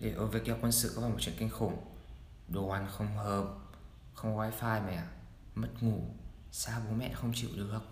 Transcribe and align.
để 0.00 0.12
ở 0.12 0.26
việc 0.26 0.42
quân 0.60 0.72
sự 0.72 0.92
có 0.94 1.02
phải 1.02 1.10
một 1.10 1.16
chuyện 1.20 1.34
kinh 1.38 1.50
khủng. 1.50 1.76
Đồ 2.48 2.68
ăn 2.68 2.88
không 2.90 3.16
hợp, 3.16 3.44
không 4.14 4.36
wifi 4.36 4.86
mẹ 4.86 4.94
à? 4.94 5.08
mất 5.54 5.68
ngủ, 5.80 6.00
xa 6.52 6.80
bố 6.88 6.94
mẹ 6.94 7.12
không 7.14 7.32
chịu 7.34 7.50
được. 7.56 7.82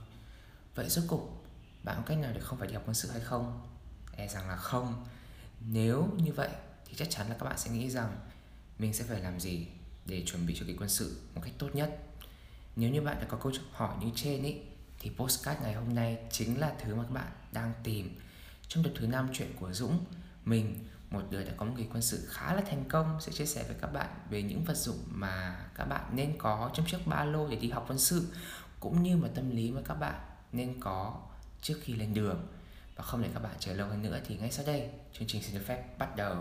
Vậy 0.75 0.89
rốt 0.89 1.05
cục, 1.09 1.45
bạn 1.83 1.97
có 1.97 2.03
cách 2.07 2.19
nào 2.19 2.33
để 2.35 2.41
không 2.41 2.59
phải 2.59 2.69
đi 2.69 2.75
học 2.75 2.83
quân 2.87 2.95
sự 2.95 3.11
hay 3.11 3.21
không? 3.21 3.69
E 4.17 4.29
rằng 4.29 4.49
là 4.49 4.57
không. 4.57 5.05
Nếu 5.61 6.09
như 6.17 6.33
vậy, 6.33 6.49
thì 6.87 6.95
chắc 6.97 7.11
chắn 7.11 7.29
là 7.29 7.37
các 7.39 7.45
bạn 7.45 7.59
sẽ 7.59 7.71
nghĩ 7.71 7.91
rằng 7.91 8.17
mình 8.79 8.95
sẽ 8.95 9.05
phải 9.05 9.21
làm 9.21 9.41
gì 9.41 9.67
để 10.07 10.23
chuẩn 10.27 10.47
bị 10.47 10.57
cho 10.59 10.67
kỳ 10.67 10.77
quân 10.77 10.89
sự 10.89 11.21
một 11.35 11.41
cách 11.45 11.55
tốt 11.59 11.69
nhất. 11.75 11.99
Nếu 12.77 12.91
như 12.91 13.03
bạn 13.03 13.17
đã 13.21 13.27
có 13.29 13.39
câu 13.43 13.53
hỏi 13.73 13.97
như 14.01 14.11
trên 14.15 14.43
ý, 14.43 14.57
thì 14.99 15.11
postcard 15.17 15.63
ngày 15.63 15.75
hôm 15.75 15.95
nay 15.95 16.19
chính 16.31 16.61
là 16.61 16.75
thứ 16.81 16.95
mà 16.95 17.03
các 17.03 17.13
bạn 17.13 17.33
đang 17.53 17.73
tìm. 17.83 18.21
Trong 18.69 18.85
tập 18.85 18.93
thứ 18.97 19.07
năm 19.07 19.29
chuyện 19.33 19.53
của 19.61 19.73
Dũng, 19.73 20.05
mình 20.45 20.89
một 21.17 21.23
người 21.31 21.45
đã 21.45 21.53
có 21.57 21.65
một 21.65 21.73
kỳ 21.77 21.87
quân 21.93 22.03
sự 22.03 22.27
khá 22.31 22.55
là 22.55 22.63
thành 22.71 22.85
công 22.89 23.21
sẽ 23.21 23.33
chia 23.33 23.47
sẻ 23.47 23.65
với 23.69 23.77
các 23.81 23.93
bạn 23.93 24.09
về 24.31 24.43
những 24.43 24.65
vật 24.65 24.77
dụng 24.77 24.99
mà 25.07 25.65
các 25.75 25.85
bạn 25.85 26.11
nên 26.13 26.39
có 26.39 26.71
trong 26.75 26.87
chiếc 26.87 26.99
ba 27.07 27.25
lô 27.25 27.49
để 27.49 27.57
đi 27.57 27.71
học 27.71 27.85
quân 27.89 27.99
sự 27.99 28.27
cũng 28.81 29.03
như 29.03 29.17
mà 29.17 29.29
tâm 29.35 29.51
lý 29.51 29.71
mà 29.71 29.81
các 29.85 29.95
bạn 29.95 30.21
nên 30.53 30.81
có 30.81 31.21
trước 31.63 31.79
khi 31.83 31.93
lên 31.93 32.15
đường. 32.15 32.47
Và 32.97 33.05
không 33.05 33.23
để 33.23 33.29
các 33.35 33.43
bạn 33.43 33.53
chờ 33.59 33.73
lâu 33.73 33.89
hơn 33.89 34.03
nữa 34.03 34.21
thì 34.27 34.37
ngay 34.37 34.53
sau 34.53 34.67
đây 34.67 34.91
chương 35.13 35.29
trình 35.29 35.43
xin 35.43 35.55
được 35.55 35.65
phép 35.67 35.99
bắt 35.99 36.17
đầu. 36.17 36.37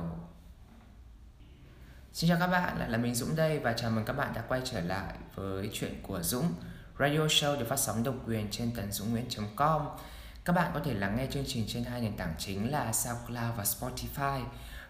Xin 2.13 2.30
chào 2.30 2.40
các 2.40 2.48
bạn, 2.48 2.80
lại 2.80 2.90
là 2.90 2.98
mình 2.98 3.16
Dũng 3.16 3.35
đây 3.35 3.60
và 3.60 3.73
chào 3.73 3.91
mừng 3.91 4.05
các 4.05 4.13
bạn 4.13 4.34
đã 4.34 4.41
quay 4.48 4.62
trở 4.66 4.82
lại 4.82 5.13
với 5.35 5.70
chuyện 5.73 6.02
của 6.04 6.23
Dũng 6.23 6.54
Radio 6.99 7.20
show 7.20 7.60
được 7.60 7.68
phát 7.68 7.80
sóng 7.80 8.04
độc 8.04 8.16
quyền 8.27 8.48
trên 8.52 8.71
tần 8.76 8.91
dũng 8.91 9.12
nguyễn.com 9.12 9.82
Các 10.46 10.54
bạn 10.54 10.71
có 10.73 10.80
thể 10.80 10.94
lắng 10.94 11.16
nghe 11.18 11.27
chương 11.32 11.44
trình 11.48 11.66
trên 11.68 11.84
hai 11.84 12.02
nền 12.02 12.18
tảng 12.18 12.34
chính 12.38 12.71
là 12.71 12.94
SoundCloud 12.94 13.57
và 13.57 13.63
Spotify. 13.63 14.44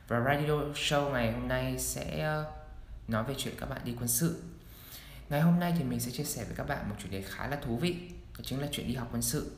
Và 0.08 0.20
Radio 0.20 0.54
show 0.74 1.12
ngày 1.12 1.32
hôm 1.32 1.48
nay 1.48 1.80
sẽ 1.80 2.20
ờ, 2.20 2.52
nói 3.08 3.24
về 3.24 3.34
chuyện 3.38 3.54
các 3.60 3.70
bạn 3.70 3.82
đi 3.84 3.94
quân 4.00 4.08
sự. 4.08 4.44
Ngày 5.30 5.42
hôm 5.42 5.60
nay 5.60 5.74
thì 5.78 5.84
mình 5.84 6.00
sẽ 6.00 6.12
chia 6.12 6.24
sẻ 6.24 6.44
với 6.44 6.56
các 6.56 6.68
bạn 6.68 6.90
một 6.90 6.96
chủ 7.04 7.10
đề 7.12 7.22
khá 7.22 7.48
là 7.48 7.58
thú 7.62 7.78
vị, 7.78 7.96
Đó 8.38 8.40
chính 8.44 8.62
là 8.62 8.68
chuyện 8.72 8.88
đi 8.88 8.96
học 8.96 9.08
quân 9.12 9.22
sự. 9.22 9.52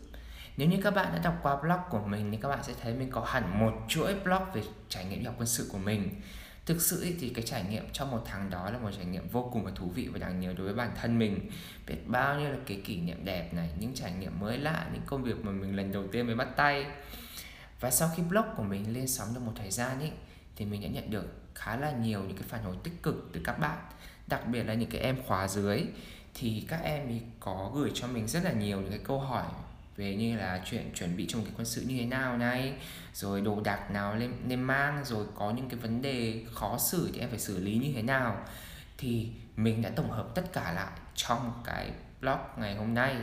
Nếu 0.58 0.68
như 0.68 0.78
các 0.84 0.92
bạn 0.92 1.12
đã 1.14 1.20
đọc 1.20 1.40
qua 1.44 1.56
blog 1.56 1.80
của 1.90 2.00
mình 2.00 2.32
thì 2.32 2.38
các 2.42 2.50
bạn 2.50 2.64
sẽ 2.64 2.74
thấy 2.82 2.94
mình 2.94 3.10
có 3.12 3.22
hẳn 3.22 3.60
một 3.60 3.74
chuỗi 3.88 4.16
blog 4.24 4.44
về 4.54 4.62
trải 4.90 5.06
nghiệm 5.06 5.20
đi 5.20 5.26
học 5.26 5.36
quân 5.38 5.48
sự 5.48 5.70
của 5.72 5.78
mình. 5.78 6.22
Thực 6.66 6.82
sự 6.82 7.16
thì 7.20 7.30
cái 7.30 7.46
trải 7.46 7.64
nghiệm 7.64 7.90
trong 7.94 8.12
một 8.12 8.24
tháng 8.26 8.50
đó 8.50 8.70
là 8.70 8.78
một 8.78 8.90
trải 8.98 9.06
nghiệm 9.06 9.30
vô 9.30 9.50
cùng 9.54 9.66
là 9.66 9.72
thú 9.76 9.92
vị 9.96 10.08
và 10.14 10.20
đáng 10.20 10.40
nhớ 10.40 10.54
đối 10.58 10.66
với 10.66 10.76
bản 10.76 10.92
thân 11.02 11.20
mình. 11.20 11.50
Biết 11.88 11.96
bao 12.06 12.40
nhiêu 12.40 12.50
là 12.50 12.58
cái 12.66 12.82
kỷ 12.86 12.98
niệm 12.98 13.26
đẹp 13.26 13.54
này, 13.54 13.70
những 13.80 13.94
trải 13.94 14.12
nghiệm 14.12 14.40
mới 14.40 14.58
lạ, 14.58 14.88
những 14.94 15.04
công 15.06 15.24
việc 15.24 15.46
mà 15.46 15.52
mình 15.52 15.76
lần 15.76 15.92
đầu 15.92 16.04
tiên 16.12 16.26
mới 16.26 16.36
bắt 16.36 16.48
tay. 16.56 16.86
Và 17.80 17.92
sau 17.92 18.10
khi 18.16 18.24
blog 18.24 18.46
của 18.58 18.64
mình 18.64 18.94
lên 18.94 19.08
sóng 19.08 19.34
được 19.34 19.42
một 19.46 19.54
thời 19.56 19.72
gian 19.72 20.00
ấy 20.00 20.12
thì 20.58 20.66
mình 20.66 20.82
đã 20.82 20.88
nhận 20.88 21.10
được 21.10 21.26
khá 21.56 21.76
là 21.76 21.92
nhiều 21.92 22.24
những 22.24 22.38
cái 22.38 22.48
phản 22.48 22.64
hồi 22.64 22.76
tích 22.84 23.04
cực 23.04 23.30
từ 23.34 23.42
các 23.44 23.60
bạn. 23.60 23.78
Đặc 24.28 24.48
biệt 24.48 24.64
là 24.64 24.74
những 24.74 24.90
cái 24.90 25.02
em 25.02 25.24
khóa 25.28 25.48
dưới 25.48 25.84
thì 26.34 26.66
các 26.68 26.80
em 26.84 27.08
thì 27.08 27.22
có 27.40 27.72
gửi 27.76 27.92
cho 27.94 28.08
mình 28.08 28.28
rất 28.28 28.44
là 28.44 28.52
nhiều 28.52 28.82
những 28.82 28.90
cái 28.90 29.00
câu 29.04 29.20
hỏi 29.20 29.46
về 29.96 30.16
như 30.16 30.38
là 30.38 30.62
chuyện 30.66 30.92
chuẩn 30.96 31.18
bị 31.18 31.26
trong 31.30 31.44
cái 31.44 31.54
quân 31.58 31.66
sự 31.66 31.82
như 31.88 31.98
thế 31.98 32.06
nào 32.06 32.38
này 32.38 32.74
rồi 33.14 33.42
đồ 33.42 33.62
đạc 33.62 33.92
nào 33.92 34.16
nên, 34.16 34.34
nên 34.46 34.62
mang 34.62 35.06
rồi 35.06 35.26
có 35.36 35.52
những 35.52 35.70
cái 35.70 35.80
vấn 35.80 36.02
đề 36.02 36.46
khó 36.54 36.78
xử 36.78 37.10
thì 37.14 37.20
em 37.20 37.30
phải 37.30 37.40
xử 37.40 37.60
lý 37.60 37.78
như 37.78 37.92
thế 37.96 38.02
nào. 38.02 38.46
Thì 38.98 39.30
mình 39.56 39.82
đã 39.82 39.90
tổng 39.90 40.12
hợp 40.12 40.28
tất 40.36 40.54
cả 40.54 40.74
lại 40.74 40.92
trong 41.16 41.62
cái 41.66 41.92
blog 42.22 42.40
ngày 42.58 42.76
hôm 42.76 42.94
nay. 42.94 43.16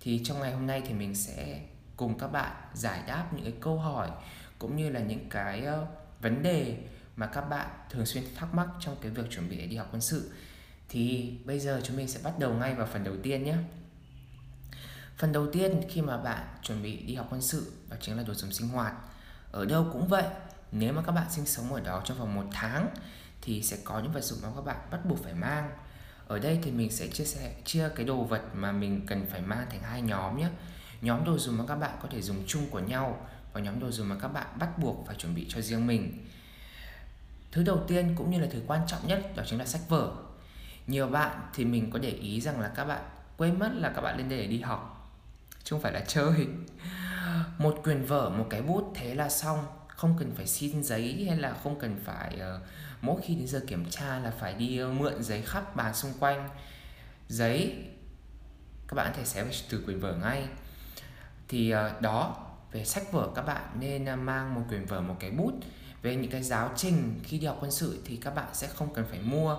Thì 0.00 0.20
trong 0.24 0.40
ngày 0.40 0.52
hôm 0.52 0.66
nay 0.66 0.82
thì 0.86 0.94
mình 0.94 1.14
sẽ 1.14 1.60
cùng 1.96 2.18
các 2.18 2.28
bạn 2.28 2.52
giải 2.74 3.02
đáp 3.06 3.26
những 3.32 3.44
cái 3.44 3.54
câu 3.60 3.78
hỏi 3.78 4.10
cũng 4.58 4.76
như 4.76 4.90
là 4.90 5.00
những 5.00 5.28
cái 5.30 5.62
uh, 5.82 5.88
vấn 6.22 6.42
đề 6.42 6.76
mà 7.16 7.26
các 7.26 7.40
bạn 7.40 7.66
thường 7.90 8.06
xuyên 8.06 8.24
thắc 8.36 8.54
mắc 8.54 8.68
trong 8.80 8.96
cái 9.00 9.10
việc 9.10 9.30
chuẩn 9.30 9.48
bị 9.48 9.56
để 9.56 9.66
đi 9.66 9.76
học 9.76 9.88
quân 9.92 10.00
sự 10.00 10.30
thì 10.88 11.32
bây 11.44 11.60
giờ 11.60 11.80
chúng 11.84 11.96
mình 11.96 12.08
sẽ 12.08 12.20
bắt 12.24 12.38
đầu 12.38 12.54
ngay 12.54 12.74
vào 12.74 12.86
phần 12.86 13.04
đầu 13.04 13.14
tiên 13.22 13.44
nhé 13.44 13.54
Phần 15.22 15.32
đầu 15.32 15.46
tiên 15.52 15.80
khi 15.88 16.02
mà 16.02 16.16
bạn 16.16 16.46
chuẩn 16.62 16.82
bị 16.82 16.96
đi 16.96 17.14
học 17.14 17.26
quân 17.30 17.42
sự 17.42 17.72
đó 17.90 17.96
chính 18.00 18.16
là 18.16 18.22
đồ 18.22 18.34
dùng 18.34 18.52
sinh 18.52 18.68
hoạt. 18.68 18.94
Ở 19.52 19.64
đâu 19.64 19.86
cũng 19.92 20.08
vậy, 20.08 20.24
nếu 20.72 20.92
mà 20.92 21.02
các 21.02 21.12
bạn 21.12 21.26
sinh 21.30 21.46
sống 21.46 21.72
ở 21.74 21.80
đó 21.80 22.02
trong 22.04 22.18
vòng 22.18 22.34
một 22.34 22.44
tháng 22.52 22.88
thì 23.42 23.62
sẽ 23.62 23.76
có 23.84 24.00
những 24.00 24.12
vật 24.12 24.24
dụng 24.24 24.38
mà 24.42 24.48
các 24.56 24.64
bạn 24.64 24.76
bắt 24.90 25.00
buộc 25.04 25.24
phải 25.24 25.34
mang. 25.34 25.70
Ở 26.26 26.38
đây 26.38 26.58
thì 26.62 26.70
mình 26.70 26.90
sẽ 26.90 27.08
chia 27.08 27.24
sẻ 27.24 27.54
chia 27.64 27.88
cái 27.96 28.06
đồ 28.06 28.24
vật 28.24 28.42
mà 28.54 28.72
mình 28.72 29.06
cần 29.06 29.26
phải 29.30 29.40
mang 29.40 29.66
thành 29.70 29.82
hai 29.82 30.02
nhóm 30.02 30.38
nhé. 30.38 30.48
Nhóm 31.00 31.24
đồ 31.24 31.38
dùng 31.38 31.58
mà 31.58 31.64
các 31.68 31.76
bạn 31.76 31.98
có 32.02 32.08
thể 32.10 32.22
dùng 32.22 32.44
chung 32.46 32.70
của 32.70 32.80
nhau 32.80 33.28
và 33.52 33.60
nhóm 33.60 33.80
đồ 33.80 33.90
dùng 33.90 34.08
mà 34.08 34.16
các 34.20 34.28
bạn 34.28 34.46
bắt 34.58 34.78
buộc 34.78 35.06
phải 35.06 35.16
chuẩn 35.16 35.34
bị 35.34 35.46
cho 35.48 35.60
riêng 35.60 35.86
mình. 35.86 36.26
Thứ 37.52 37.62
đầu 37.62 37.84
tiên 37.88 38.14
cũng 38.16 38.30
như 38.30 38.40
là 38.40 38.46
thứ 38.50 38.62
quan 38.66 38.86
trọng 38.86 39.06
nhất 39.06 39.36
đó 39.36 39.42
chính 39.46 39.58
là 39.58 39.66
sách 39.66 39.82
vở. 39.88 40.12
Nhiều 40.86 41.08
bạn 41.08 41.40
thì 41.54 41.64
mình 41.64 41.90
có 41.90 41.98
để 41.98 42.10
ý 42.10 42.40
rằng 42.40 42.60
là 42.60 42.72
các 42.76 42.84
bạn 42.84 43.02
quên 43.36 43.58
mất 43.58 43.70
là 43.74 43.92
các 43.94 44.00
bạn 44.00 44.18
lên 44.18 44.28
đây 44.28 44.38
để 44.38 44.46
đi 44.46 44.60
học 44.60 45.10
chứ 45.64 45.70
không 45.70 45.80
phải 45.80 45.92
là 45.92 46.00
chơi 46.00 46.46
một 47.58 47.80
quyển 47.84 48.04
vở 48.04 48.30
một 48.30 48.46
cái 48.50 48.62
bút 48.62 48.92
thế 48.94 49.14
là 49.14 49.28
xong 49.28 49.66
không 49.88 50.16
cần 50.18 50.34
phải 50.34 50.46
xin 50.46 50.82
giấy 50.82 51.24
hay 51.28 51.38
là 51.38 51.56
không 51.62 51.78
cần 51.78 51.96
phải 52.04 52.36
uh, 52.36 52.62
mỗi 53.00 53.20
khi 53.24 53.34
đến 53.34 53.46
giờ 53.46 53.60
kiểm 53.66 53.90
tra 53.90 54.18
là 54.18 54.30
phải 54.30 54.54
đi 54.54 54.82
uh, 54.82 54.92
mượn 54.92 55.22
giấy 55.22 55.42
khắp 55.42 55.76
bàn 55.76 55.94
xung 55.94 56.12
quanh 56.20 56.48
giấy 57.28 57.84
các 58.88 58.94
bạn 58.94 59.06
có 59.12 59.18
thể 59.18 59.24
xé 59.24 59.44
từ 59.70 59.82
quyển 59.84 60.00
vở 60.00 60.14
ngay 60.14 60.48
thì 61.48 61.74
uh, 61.74 62.00
đó 62.00 62.46
về 62.72 62.84
sách 62.84 63.12
vở 63.12 63.28
các 63.34 63.42
bạn 63.42 63.62
nên 63.80 64.08
à, 64.08 64.16
mang 64.16 64.54
một 64.54 64.62
quyển 64.68 64.84
vở 64.84 65.00
một 65.00 65.16
cái 65.20 65.30
bút 65.30 65.52
về 66.02 66.16
những 66.16 66.30
cái 66.30 66.42
giáo 66.42 66.70
trình. 66.76 67.20
Khi 67.24 67.38
đi 67.38 67.46
học 67.46 67.56
quân 67.60 67.70
sự 67.70 68.02
thì 68.04 68.16
các 68.16 68.34
bạn 68.34 68.48
sẽ 68.52 68.66
không 68.66 68.94
cần 68.94 69.04
phải 69.10 69.20
mua. 69.20 69.56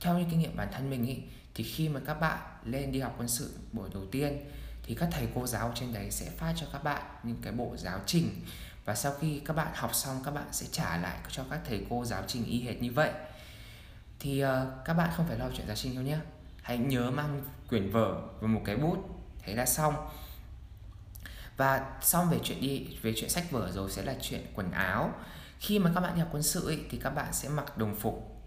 Theo 0.00 0.18
như 0.18 0.24
kinh 0.30 0.40
nghiệm 0.40 0.56
bản 0.56 0.68
thân 0.72 0.90
mình 0.90 1.06
ý, 1.06 1.16
thì 1.54 1.64
khi 1.64 1.88
mà 1.88 2.00
các 2.06 2.14
bạn 2.14 2.38
lên 2.64 2.92
đi 2.92 3.00
học 3.00 3.14
quân 3.18 3.28
sự 3.28 3.54
buổi 3.72 3.88
đầu 3.94 4.02
tiên 4.12 4.50
thì 4.82 4.94
các 4.94 5.08
thầy 5.12 5.28
cô 5.34 5.46
giáo 5.46 5.72
trên 5.74 5.92
đấy 5.92 6.10
sẽ 6.10 6.30
phát 6.30 6.52
cho 6.56 6.66
các 6.72 6.84
bạn 6.84 7.02
những 7.22 7.36
cái 7.42 7.52
bộ 7.52 7.76
giáo 7.76 8.00
trình. 8.06 8.30
Và 8.84 8.94
sau 8.94 9.12
khi 9.20 9.40
các 9.40 9.56
bạn 9.56 9.68
học 9.74 9.94
xong 9.94 10.22
các 10.24 10.30
bạn 10.30 10.46
sẽ 10.52 10.66
trả 10.72 10.96
lại 10.96 11.18
cho 11.28 11.44
các 11.50 11.60
thầy 11.68 11.86
cô 11.90 12.04
giáo 12.04 12.22
trình 12.26 12.44
y 12.44 12.62
hệt 12.62 12.82
như 12.82 12.92
vậy. 12.92 13.10
Thì 14.20 14.44
uh, 14.44 14.48
các 14.84 14.94
bạn 14.94 15.10
không 15.16 15.26
phải 15.26 15.38
lo 15.38 15.48
chuyện 15.56 15.66
giáo 15.66 15.76
trình 15.76 15.94
đâu 15.94 16.04
nhé 16.04 16.18
hãy 16.62 16.78
nhớ 16.78 17.10
mang 17.10 17.42
quyển 17.68 17.90
vở 17.90 18.22
và 18.40 18.48
một 18.48 18.62
cái 18.64 18.76
bút. 18.76 18.98
Thế 19.38 19.54
là 19.54 19.66
xong 19.66 19.94
và 21.56 21.86
xong 22.00 22.30
về 22.30 22.38
chuyện 22.42 22.60
đi 22.60 22.98
về 23.02 23.14
chuyện 23.16 23.30
sách 23.30 23.50
vở 23.50 23.72
rồi 23.72 23.90
sẽ 23.90 24.02
là 24.02 24.14
chuyện 24.20 24.46
quần 24.54 24.70
áo. 24.70 25.14
Khi 25.58 25.78
mà 25.78 25.90
các 25.94 26.00
bạn 26.00 26.14
đi 26.14 26.20
học 26.20 26.28
quân 26.32 26.42
sự 26.42 26.66
ấy, 26.66 26.80
thì 26.90 26.98
các 26.98 27.10
bạn 27.10 27.32
sẽ 27.32 27.48
mặc 27.48 27.78
đồng 27.78 27.94
phục 27.94 28.42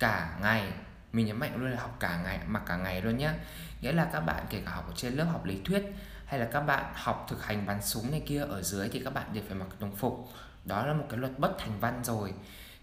cả 0.00 0.38
ngày. 0.42 0.72
Mình 1.12 1.26
nhấn 1.26 1.36
mạnh 1.36 1.56
luôn 1.56 1.70
là 1.70 1.80
học 1.80 1.96
cả 2.00 2.22
ngày 2.24 2.40
mặc 2.46 2.62
cả 2.66 2.76
ngày 2.76 3.02
luôn 3.02 3.18
nhé 3.18 3.32
nghĩa 3.80 3.92
là 3.92 4.04
các 4.12 4.20
bạn 4.20 4.46
kể 4.50 4.62
cả 4.66 4.72
học 4.72 4.84
ở 4.88 4.92
trên 4.96 5.14
lớp 5.14 5.24
học 5.24 5.44
lý 5.44 5.60
thuyết 5.64 5.82
hay 6.26 6.40
là 6.40 6.46
các 6.46 6.60
bạn 6.60 6.92
học 6.94 7.26
thực 7.28 7.44
hành 7.44 7.66
bắn 7.66 7.82
súng 7.82 8.10
này 8.10 8.22
kia 8.26 8.40
ở 8.40 8.62
dưới 8.62 8.88
thì 8.88 9.00
các 9.04 9.14
bạn 9.14 9.32
đều 9.32 9.44
phải 9.48 9.54
mặc 9.54 9.66
đồng 9.80 9.96
phục. 9.96 10.28
Đó 10.64 10.86
là 10.86 10.92
một 10.92 11.04
cái 11.10 11.18
luật 11.18 11.38
bất 11.38 11.58
thành 11.58 11.80
văn 11.80 12.04
rồi. 12.04 12.34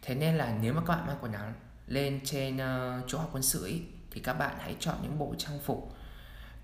Thế 0.02 0.16
nên 0.16 0.36
là 0.38 0.58
nếu 0.62 0.74
mà 0.74 0.82
các 0.88 0.96
bạn 0.96 1.08
mang 1.08 1.18
quần 1.22 1.34
áo 1.34 1.54
lên 1.88 2.20
trên 2.26 2.56
uh, 2.56 3.04
chỗ 3.08 3.18
học 3.18 3.30
quân 3.32 3.44
sự 3.44 3.64
ấy, 3.64 3.82
thì 4.12 4.22
các 4.22 4.34
bạn 4.34 4.56
hãy 4.60 4.76
chọn 4.80 4.96
những 5.02 5.20
bộ 5.20 5.36
trang 5.38 5.60
phục 5.60 5.96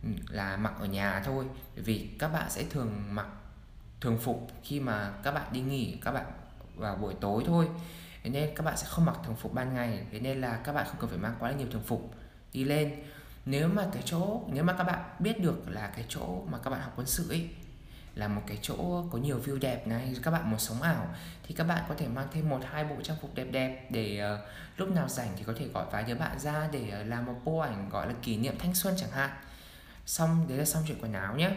Ừ, 0.04 0.10
là 0.30 0.58
mặc 0.58 0.74
ở 0.80 0.86
nhà 0.86 1.22
thôi. 1.26 1.46
Vì 1.76 2.10
các 2.20 2.28
bạn 2.28 2.50
sẽ 2.50 2.64
thường 2.70 3.04
mặc 3.10 3.28
thường 4.02 4.18
phục 4.18 4.52
khi 4.64 4.80
mà 4.80 5.14
các 5.24 5.32
bạn 5.32 5.54
đi 5.54 5.62
nghỉ 5.62 5.98
các 6.02 6.12
bạn 6.12 6.26
vào 6.76 6.96
buổi 6.96 7.14
tối 7.22 7.44
thôi. 7.48 7.68
Thế 8.24 8.30
nên 8.30 8.56
các 8.56 8.64
bạn 8.64 8.78
sẽ 8.78 8.88
không 8.90 9.06
mặc 9.06 9.16
thường 9.26 9.36
phục 9.36 9.54
ban 9.54 9.74
ngày. 9.74 10.06
Thế 10.12 10.20
nên 10.20 10.42
là 10.42 10.58
các 10.64 10.74
bạn 10.74 10.86
không 10.88 10.98
cần 11.00 11.10
phải 11.10 11.20
mang 11.20 11.36
quá 11.40 11.52
là 11.52 11.58
nhiều 11.58 11.68
thường 11.72 11.84
phục 11.86 12.14
đi 12.54 12.64
lên. 12.64 13.04
Nếu 13.46 13.68
mà 13.68 13.88
cái 13.94 14.04
chỗ 14.06 14.42
nếu 14.48 14.64
mà 14.64 14.74
các 14.74 14.84
bạn 14.84 15.00
biết 15.20 15.42
được 15.42 15.70
là 15.70 15.88
cái 15.88 16.06
chỗ 16.10 16.44
mà 16.52 16.58
các 16.58 16.70
bạn 16.70 16.82
học 16.82 16.94
quân 16.96 17.08
sự 17.08 17.30
ấy 17.30 17.50
là 18.18 18.28
một 18.28 18.42
cái 18.48 18.60
chỗ 18.62 19.04
có 19.12 19.18
nhiều 19.18 19.42
view 19.46 19.60
đẹp 19.60 19.88
này 19.88 20.16
các 20.24 20.32
bạn 20.32 20.50
muốn 20.50 20.60
sống 20.60 20.82
ảo 20.82 21.08
thì 21.44 21.56
các 21.56 21.64
bạn 21.64 21.84
có 21.90 21.96
thể 21.98 22.08
mang 22.08 22.28
thêm 22.32 22.50
một 22.50 22.60
hai 22.66 22.84
bộ 22.84 22.96
trang 23.04 23.18
phục 23.22 23.36
đẹp 23.36 23.48
đẹp 23.52 23.88
để 23.90 24.34
uh, 24.34 24.40
lúc 24.78 24.92
nào 24.92 25.08
rảnh 25.08 25.30
thì 25.38 25.44
có 25.44 25.54
thể 25.60 25.68
gọi 25.68 25.86
vài 25.92 26.04
đứa 26.04 26.16
bạn 26.16 26.40
ra 26.40 26.70
để 26.72 26.94
uh, 27.02 27.08
làm 27.08 27.26
một 27.26 27.36
bộ 27.46 27.58
ảnh 27.58 27.90
gọi 27.90 28.08
là 28.08 28.14
kỷ 28.22 28.38
niệm 28.38 28.56
thanh 28.60 28.76
xuân 28.76 28.94
chẳng 28.98 29.12
hạn 29.12 29.30
xong 30.08 30.46
đấy 30.48 30.58
là 30.58 30.66
xong 30.66 30.84
chuyện 30.88 30.98
quần 31.02 31.14
áo 31.14 31.36
nhé 31.36 31.52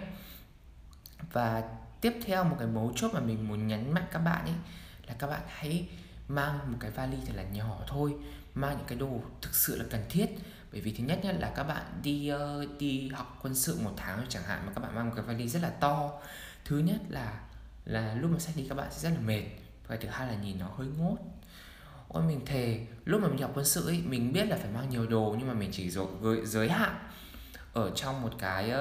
và 1.33 1.63
tiếp 2.01 2.13
theo 2.25 2.45
một 2.45 2.57
cái 2.59 2.69
mấu 2.69 2.93
chốt 2.97 3.11
mà 3.15 3.21
mình 3.21 3.49
muốn 3.49 3.67
nhấn 3.67 3.93
mạnh 3.93 4.07
các 4.13 4.19
bạn 4.19 4.45
ấy 4.45 4.55
là 5.07 5.15
các 5.19 5.27
bạn 5.27 5.43
hãy 5.47 5.89
mang 6.29 6.73
một 6.73 6.79
cái 6.81 6.91
vali 6.91 7.17
thật 7.27 7.33
là 7.37 7.43
nhỏ 7.43 7.81
thôi 7.87 8.15
mang 8.55 8.77
những 8.77 8.87
cái 8.87 8.99
đồ 8.99 9.21
thực 9.43 9.55
sự 9.55 9.79
là 9.79 9.85
cần 9.91 10.01
thiết. 10.09 10.27
Bởi 10.73 10.81
vì 10.81 10.93
thứ 10.93 11.05
nhất 11.05 11.21
nhất 11.23 11.37
là 11.39 11.53
các 11.57 11.65
bạn 11.65 12.01
đi 12.03 12.33
uh, 12.33 12.79
đi 12.79 13.09
học 13.09 13.39
quân 13.43 13.55
sự 13.55 13.79
một 13.85 13.93
tháng 13.97 14.27
chẳng 14.29 14.43
hạn 14.43 14.67
mà 14.67 14.73
các 14.75 14.81
bạn 14.81 14.95
mang 14.95 15.07
một 15.07 15.13
cái 15.17 15.25
vali 15.25 15.49
rất 15.49 15.63
là 15.63 15.71
to. 15.71 16.13
Thứ 16.65 16.79
nhất 16.79 17.01
là 17.09 17.41
là 17.85 18.15
lúc 18.15 18.31
mà 18.31 18.39
sách 18.39 18.57
đi 18.57 18.67
các 18.69 18.75
bạn 18.75 18.89
sẽ 18.91 19.11
rất 19.11 19.15
là 19.15 19.21
mệt 19.21 19.43
và 19.87 19.97
thứ 19.97 20.09
hai 20.09 20.29
là 20.29 20.35
nhìn 20.35 20.59
nó 20.59 20.67
hơi 20.77 20.87
ngốt. 20.99 21.17
Ôi 22.09 22.23
mình 22.23 22.41
thề 22.47 22.87
lúc 23.05 23.23
mà 23.23 23.29
mình 23.29 23.43
học 23.43 23.51
quân 23.55 23.67
sự 23.67 23.87
ấy 23.87 24.03
mình 24.07 24.33
biết 24.33 24.45
là 24.49 24.57
phải 24.57 24.71
mang 24.71 24.91
nhiều 24.91 25.07
đồ 25.07 25.37
nhưng 25.39 25.49
mà 25.49 25.55
mình 25.55 25.71
chỉ 25.73 25.91
giới, 25.91 26.07
giới 26.45 26.69
hạn 26.69 26.99
ở 27.73 27.91
trong 27.95 28.23
một 28.23 28.31
cái 28.39 28.73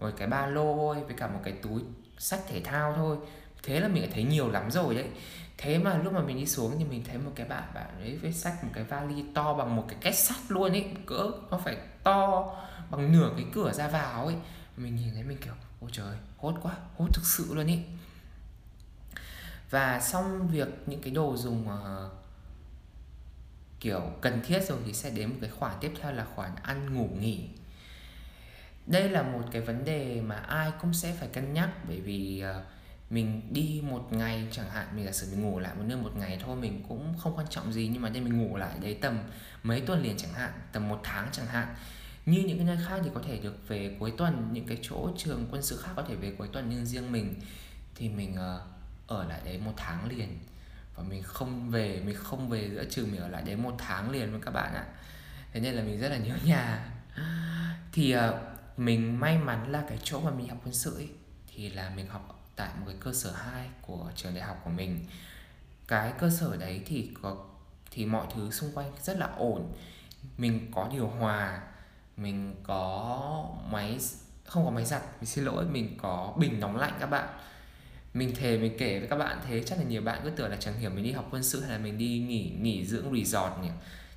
một 0.00 0.10
cái 0.16 0.28
ba 0.28 0.46
lô 0.46 0.74
thôi 0.76 0.96
với 1.06 1.16
cả 1.16 1.26
một 1.26 1.40
cái 1.44 1.52
túi 1.52 1.82
sách 2.18 2.40
thể 2.48 2.60
thao 2.60 2.92
thôi. 2.96 3.16
Thế 3.62 3.80
là 3.80 3.88
mình 3.88 4.02
đã 4.02 4.08
thấy 4.14 4.24
nhiều 4.24 4.50
lắm 4.50 4.70
rồi 4.70 4.94
đấy. 4.94 5.08
Thế 5.58 5.78
mà 5.78 5.96
lúc 5.96 6.12
mà 6.12 6.20
mình 6.20 6.36
đi 6.36 6.46
xuống 6.46 6.74
thì 6.78 6.84
mình 6.84 7.04
thấy 7.04 7.18
một 7.18 7.32
cái 7.34 7.46
bạn 7.46 7.64
bạn 7.74 8.00
ấy 8.00 8.16
với 8.16 8.32
sách 8.32 8.64
một 8.64 8.70
cái 8.74 8.84
vali 8.84 9.24
to 9.34 9.54
bằng 9.54 9.76
một 9.76 9.84
cái 9.88 9.98
két 10.00 10.14
sắt 10.14 10.36
luôn 10.48 10.72
ấy. 10.72 10.86
Cỡ 11.06 11.30
nó 11.50 11.58
phải 11.58 11.76
to 12.02 12.56
bằng 12.90 13.12
nửa 13.12 13.30
cái 13.36 13.46
cửa 13.52 13.72
ra 13.72 13.88
vào 13.88 14.26
ấy. 14.26 14.36
Mình 14.76 14.96
nhìn 14.96 15.14
thấy 15.14 15.22
mình 15.22 15.38
kiểu 15.44 15.54
ôi 15.80 15.90
trời 15.92 16.16
hốt 16.36 16.54
quá 16.62 16.72
hốt 16.98 17.06
thực 17.14 17.24
sự 17.24 17.54
luôn 17.54 17.66
ấy. 17.66 17.84
Và 19.70 20.00
xong 20.00 20.48
việc 20.48 20.68
những 20.86 21.00
cái 21.00 21.12
đồ 21.12 21.36
dùng 21.36 21.68
uh, 21.68 22.12
kiểu 23.80 24.02
cần 24.20 24.40
thiết 24.44 24.60
rồi 24.68 24.78
thì 24.86 24.92
sẽ 24.92 25.10
đến 25.10 25.28
một 25.28 25.36
cái 25.40 25.50
khoản 25.50 25.74
tiếp 25.80 25.92
theo 26.00 26.12
là 26.12 26.26
khoản 26.34 26.50
ăn 26.62 26.94
ngủ 26.94 27.08
nghỉ 27.20 27.48
đây 28.88 29.08
là 29.08 29.22
một 29.22 29.42
cái 29.50 29.62
vấn 29.62 29.84
đề 29.84 30.20
mà 30.20 30.36
ai 30.36 30.72
cũng 30.80 30.94
sẽ 30.94 31.12
phải 31.12 31.28
cân 31.28 31.54
nhắc 31.54 31.68
bởi 31.88 32.00
vì 32.00 32.44
uh, 32.50 32.64
mình 33.10 33.42
đi 33.50 33.82
một 33.84 34.12
ngày 34.12 34.46
chẳng 34.50 34.70
hạn 34.70 34.86
mình 34.96 35.04
giả 35.04 35.12
sử 35.12 35.26
mình 35.30 35.42
ngủ 35.42 35.58
lại 35.58 35.74
một 35.74 35.84
nơi 35.86 35.96
một 35.96 36.16
ngày 36.16 36.38
thôi 36.44 36.56
mình 36.56 36.84
cũng 36.88 37.14
không 37.18 37.36
quan 37.36 37.46
trọng 37.50 37.72
gì 37.72 37.88
nhưng 37.92 38.02
mà 38.02 38.08
đây 38.08 38.22
mình 38.22 38.38
ngủ 38.38 38.56
lại 38.56 38.72
đấy 38.80 38.98
tầm 39.00 39.18
mấy 39.62 39.80
tuần 39.80 40.02
liền 40.02 40.16
chẳng 40.16 40.32
hạn 40.32 40.52
tầm 40.72 40.88
một 40.88 41.00
tháng 41.04 41.28
chẳng 41.32 41.46
hạn. 41.46 41.74
Như 42.26 42.42
những 42.46 42.58
cái 42.58 42.66
nơi 42.66 42.78
khác 42.88 43.00
thì 43.04 43.10
có 43.14 43.20
thể 43.26 43.38
được 43.38 43.68
về 43.68 43.96
cuối 44.00 44.12
tuần 44.16 44.48
những 44.52 44.66
cái 44.66 44.78
chỗ 44.82 45.10
trường 45.16 45.46
quân 45.50 45.62
sự 45.62 45.76
khác 45.82 45.90
có 45.96 46.02
thể 46.02 46.14
về 46.14 46.32
cuối 46.38 46.48
tuần 46.52 46.66
nhưng 46.68 46.86
riêng 46.86 47.12
mình. 47.12 47.34
Thì 47.94 48.08
mình 48.08 48.32
uh, 48.32 48.62
ở 49.06 49.24
lại 49.24 49.40
đấy 49.44 49.60
một 49.64 49.72
tháng 49.76 50.08
liền. 50.08 50.38
Và 50.96 51.02
mình 51.02 51.22
không 51.22 51.70
về 51.70 52.02
mình 52.06 52.16
không 52.18 52.48
về 52.48 52.70
giữa 52.70 52.84
trường 52.90 53.12
mình 53.12 53.20
ở 53.20 53.28
lại 53.28 53.42
đấy 53.42 53.56
một 53.56 53.74
tháng 53.78 54.10
liền 54.10 54.30
với 54.30 54.40
các 54.44 54.50
bạn 54.50 54.74
ạ. 54.74 54.84
Thế 55.52 55.60
nên 55.60 55.74
là 55.74 55.82
mình 55.82 56.00
rất 56.00 56.08
là 56.08 56.16
nhớ 56.16 56.34
nhà. 56.44 56.88
Thì 57.92 58.16
uh, 58.16 58.20
mình 58.78 59.20
may 59.20 59.38
mắn 59.38 59.72
là 59.72 59.84
cái 59.88 59.98
chỗ 60.02 60.20
mà 60.20 60.30
mình 60.30 60.48
học 60.48 60.58
quân 60.64 60.74
sự 60.74 60.94
ấy, 60.94 61.08
thì 61.46 61.70
là 61.70 61.92
mình 61.96 62.06
học 62.06 62.50
tại 62.56 62.68
một 62.80 62.86
cái 62.86 62.96
cơ 63.00 63.12
sở 63.12 63.32
2 63.32 63.68
của 63.80 64.10
trường 64.16 64.34
đại 64.34 64.44
học 64.44 64.60
của 64.64 64.70
mình. 64.70 65.06
Cái 65.88 66.12
cơ 66.18 66.30
sở 66.30 66.56
đấy 66.56 66.82
thì 66.86 67.10
có 67.22 67.36
thì 67.90 68.06
mọi 68.06 68.26
thứ 68.34 68.50
xung 68.50 68.72
quanh 68.72 68.92
rất 69.02 69.18
là 69.18 69.26
ổn. 69.26 69.72
Mình 70.38 70.70
có 70.74 70.88
điều 70.92 71.08
hòa 71.08 71.62
mình 72.16 72.54
có 72.62 73.46
máy 73.70 73.98
không 74.44 74.64
có 74.64 74.70
máy 74.70 74.84
giặt 74.84 75.02
mình 75.20 75.26
xin 75.26 75.44
lỗi 75.44 75.64
mình 75.64 75.98
có 76.02 76.34
bình 76.38 76.60
nóng 76.60 76.76
lạnh 76.76 76.96
các 77.00 77.06
bạn. 77.06 77.28
Mình 78.14 78.34
thề 78.34 78.58
mình 78.58 78.76
kể 78.78 78.98
với 78.98 79.08
các 79.08 79.16
bạn 79.16 79.38
thế 79.46 79.62
chắc 79.62 79.78
là 79.78 79.84
nhiều 79.84 80.02
bạn 80.02 80.20
cứ 80.24 80.30
tưởng 80.30 80.50
là 80.50 80.56
chẳng 80.56 80.78
hiểu 80.78 80.90
mình 80.90 81.04
đi 81.04 81.12
học 81.12 81.28
quân 81.30 81.42
sự 81.42 81.60
hay 81.60 81.70
là 81.70 81.78
mình 81.78 81.98
đi 81.98 82.18
nghỉ 82.18 82.52
nghỉ 82.60 82.86
dưỡng 82.86 83.14
resort 83.14 83.52
nhỉ. 83.62 83.68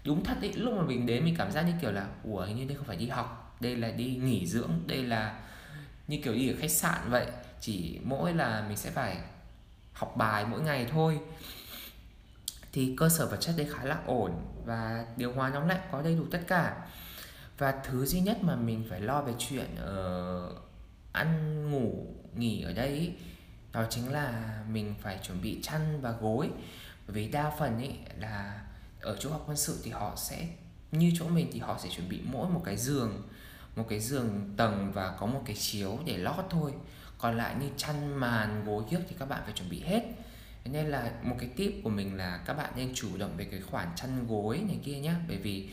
Đúng 0.06 0.24
thật 0.24 0.38
ý 0.42 0.54
lúc 0.54 0.74
mà 0.74 0.84
mình 0.84 1.06
đến 1.06 1.25
mình 1.25 1.36
cảm 1.38 1.52
giác 1.52 1.62
như 1.62 1.74
kiểu 1.81 1.92
là 1.92 2.08
ủa 2.24 2.46
hình 2.46 2.58
như 2.58 2.66
đây 2.66 2.78
không 2.78 2.86
phải 2.86 2.98
đi 2.98 3.08
học 3.08 3.40
đây 3.62 3.75
là 3.75 3.92
đi 3.92 4.16
nghỉ 4.16 4.48
dưỡng 4.48 4.72
đây 4.88 5.04
là 5.04 5.40
như 6.08 6.19
kiểu 6.24 6.34
đi 6.34 6.50
ở 6.50 6.56
khách 6.60 6.72
sạn 6.72 7.10
vậy. 7.10 7.28
Chỉ 7.60 8.00
mỗi 8.04 8.34
là 8.34 8.66
mình 8.68 8.78
sẽ 8.78 8.92
phải 8.92 9.18
học 9.94 10.13
bài 10.18 10.46
mỗi 10.46 10.62
ngày 10.62 10.88
thôi. 10.92 11.19
Thì 12.74 12.96
cơ 12.98 13.10
sở 13.10 13.28
vật 13.28 13.38
chất 13.38 13.54
đây 13.58 13.68
khá 13.69 13.84
là 13.84 14.00
ổn 14.06 14.31
và 14.66 15.06
điều 15.18 15.34
hòa 15.34 15.50
nóng 15.50 15.68
lạnh 15.68 15.81
có 15.92 16.02
đầy 16.02 16.16
đủ 16.16 16.25
tất 16.31 16.42
cả. 16.48 16.88
Và 17.58 17.72
thứ 17.84 18.06
duy 18.06 18.19
nhất 18.19 18.38
mà 18.42 18.56
mình 18.56 18.86
phải 18.90 19.02
lo 19.02 19.22
về 19.22 19.34
chuyện 19.38 19.75
uh, 19.75 20.58
ăn 21.12 21.62
ngủ 21.72 22.06
nghỉ 22.36 22.63
ở 22.63 22.74
đây 22.74 23.16
đó 23.72 23.86
chính 23.90 24.12
là 24.12 24.60
mình 24.69 24.96
phải 25.02 25.19
chuẩn 25.24 25.42
bị 25.42 25.60
chăn 25.63 26.02
và 26.02 26.12
gối. 26.12 26.50
Bởi 27.08 27.16
vì 27.16 27.28
đa 27.28 27.52
phần 27.60 27.80
ý 27.80 27.90
là 28.18 28.62
ở 29.02 29.18
chỗ 29.19 29.30
học 29.30 29.44
quân 29.48 29.58
sự 29.58 29.81
thì 29.84 29.92
họ 29.92 30.16
sẽ 30.16 30.48
như 30.92 31.12
chỗ 31.16 31.28
mình 31.28 31.50
thì 31.54 31.60
họ 31.60 31.80
sẽ 31.84 31.90
chuẩn 31.90 32.10
bị 32.10 32.22
mỗi 32.25 32.50
một 32.50 32.62
cái 32.66 32.78
giường 32.78 33.30
một 33.75 33.85
cái 33.89 34.00
giường 34.00 34.53
tầng 34.57 34.91
và 34.94 35.15
có 35.19 35.25
một 35.25 35.41
cái 35.45 35.56
chiếu 35.56 36.00
để 36.06 36.18
lót 36.18 36.45
thôi. 36.50 36.73
Còn 37.18 37.38
lại 37.38 37.56
như 37.62 37.69
chăn 37.77 38.15
màn, 38.15 38.65
gối 38.65 38.83
kiếc 38.89 39.00
thì 39.09 39.15
các 39.19 39.29
bạn 39.29 39.41
phải 39.45 39.53
chuẩn 39.53 39.69
bị 39.69 39.81
hết. 39.81 40.03
Nên 40.65 40.85
là 40.85 41.12
một 41.23 41.35
cái 41.39 41.50
tip 41.56 41.73
của 41.83 41.89
mình 41.89 42.18
là 42.18 42.38
các 42.45 42.53
bạn 42.53 42.73
nên 42.75 42.91
chủ 42.95 43.18
động 43.18 43.33
về 43.38 43.45
cái 43.45 43.62
khoản 43.62 43.88
chăn 43.95 44.27
gối 44.27 44.63
này 44.68 44.79
kia 44.83 45.00
nhé 45.00 45.13
bởi 45.27 45.38
vì 45.38 45.69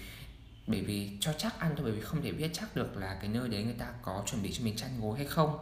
bởi 0.67 0.81
vì 0.81 1.11
cho 1.21 1.33
chắc 1.33 1.61
ăn 1.61 1.73
thôi, 1.77 1.85
bởi 1.85 1.93
vì 1.93 2.01
không 2.01 2.23
thể 2.23 2.33
biết 2.33 2.51
chắc 2.53 2.77
được 2.77 2.97
là 2.97 3.19
cái 3.21 3.29
nơi 3.29 3.49
đấy 3.49 3.65
người 3.65 3.77
ta 3.79 3.87
có 4.03 4.23
chuẩn 4.27 4.43
bị 4.43 4.53
cho 4.53 4.65
mình 4.65 4.77
chăn 4.77 5.01
gối 5.01 5.19
hay 5.19 5.27
không. 5.27 5.59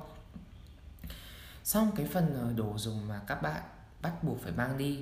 Xong 1.65 1.93
cái 1.97 2.07
phần 2.07 2.35
ờ, 2.35 2.53
đồ 2.57 2.75
dùng 2.77 3.09
mà 3.09 3.21
các 3.27 3.43
bạn 3.43 3.63
bắt 4.03 4.25
buộc 4.25 4.43
phải 4.43 4.53
mang 4.53 4.79
đi 4.79 4.99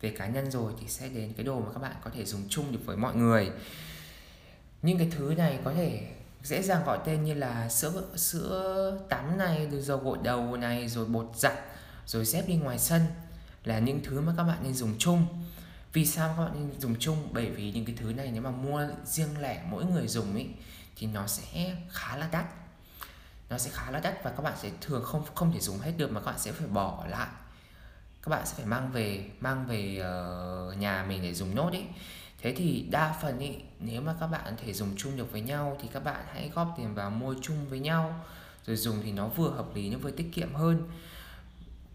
về 0.00 0.10
cá 0.10 0.26
nhân 0.26 0.50
rồi 0.50 0.72
thì 0.80 0.88
sẽ 0.88 1.08
đến 1.08 1.32
cái 1.36 1.44
đồ 1.44 1.60
mà 1.60 1.72
các 1.72 1.78
bạn 1.80 1.96
có 2.04 2.10
thể 2.10 2.24
dùng 2.24 2.42
chung 2.48 2.72
được 2.72 2.80
với 2.84 2.96
mọi 2.96 3.16
người. 3.16 3.50
Những 4.82 4.98
cái 4.98 5.08
thứ 5.10 5.34
này 5.36 5.58
có 5.64 5.74
thể 5.74 6.12
dễ 6.44 6.62
dàng 6.62 6.84
gọi 6.84 6.98
tên 7.04 7.24
như 7.24 7.34
là 7.34 7.68
sữa 7.68 8.02
sữa 8.16 8.98
tắm 9.08 9.38
này 9.38 9.68
rồi 9.70 9.80
dầu 9.80 9.98
gội 9.98 10.18
đầu 10.22 10.56
này 10.56 10.88
rồi 10.88 11.06
bột 11.06 11.30
giặt 11.36 11.54
rồi 12.06 12.24
dép 12.24 12.48
đi 12.48 12.54
ngoài 12.54 12.78
sân 12.78 13.02
là 13.64 13.78
những 13.78 14.00
thứ 14.04 14.20
mà 14.20 14.32
các 14.36 14.44
bạn 14.44 14.58
nên 14.62 14.74
dùng 14.74 14.94
chung. 14.98 15.26
Vì 15.92 16.06
sao 16.06 16.34
các 16.36 16.44
bạn 16.44 16.52
nên 16.54 16.80
dùng 16.80 16.94
chung? 16.98 17.28
Bởi 17.32 17.50
vì 17.50 17.72
những 17.72 17.84
cái 17.84 17.96
thứ 17.98 18.12
này 18.12 18.30
nếu 18.32 18.42
mà 18.42 18.50
mua 18.50 18.88
riêng 19.04 19.40
lẻ 19.40 19.62
mỗi 19.70 19.84
người 19.84 20.08
dùng 20.08 20.34
ấy 20.34 20.48
thì 20.96 21.06
nó 21.06 21.26
sẽ 21.26 21.74
khá 21.90 22.16
là 22.16 22.28
đắt. 22.32 22.44
Nó 23.50 23.58
sẽ 23.58 23.70
khá 23.72 23.90
là 23.90 24.00
đắt 24.00 24.24
và 24.24 24.30
các 24.30 24.42
bạn 24.42 24.54
sẽ 24.62 24.70
thường 24.80 25.04
không 25.04 25.24
không 25.34 25.52
thể 25.52 25.60
dùng 25.60 25.78
hết 25.78 25.92
được 25.96 26.12
mà 26.12 26.20
các 26.20 26.26
bạn 26.26 26.38
sẽ 26.38 26.52
phải 26.52 26.66
bỏ 26.66 27.04
lại. 27.08 27.28
Các 28.22 28.30
bạn 28.30 28.46
sẽ 28.46 28.54
phải 28.56 28.66
mang 28.66 28.92
về 28.92 29.30
mang 29.40 29.66
về 29.66 30.02
uh, 30.70 30.78
nhà 30.78 31.04
mình 31.08 31.22
để 31.22 31.34
dùng 31.34 31.54
nốt 31.54 31.70
ý 31.72 31.82
thế 32.44 32.54
thì 32.56 32.86
đa 32.90 33.14
phần 33.22 33.38
ý, 33.38 33.50
nếu 33.80 34.00
mà 34.00 34.14
các 34.20 34.26
bạn 34.26 34.54
thể 34.64 34.72
dùng 34.72 34.88
chung 34.96 35.16
được 35.16 35.32
với 35.32 35.40
nhau 35.40 35.76
thì 35.82 35.88
các 35.92 36.04
bạn 36.04 36.24
hãy 36.32 36.50
góp 36.54 36.74
tiền 36.78 36.94
vào 36.94 37.10
mua 37.10 37.34
chung 37.42 37.68
với 37.68 37.78
nhau. 37.78 38.24
Rồi 38.66 38.76
dùng 38.76 38.96
thì 39.04 39.12
nó 39.12 39.28
vừa 39.28 39.50
hợp 39.50 39.74
lý 39.74 39.90
nó 39.90 39.98
vừa 39.98 40.10
tiết 40.10 40.32
kiệm 40.32 40.54
hơn. 40.54 40.88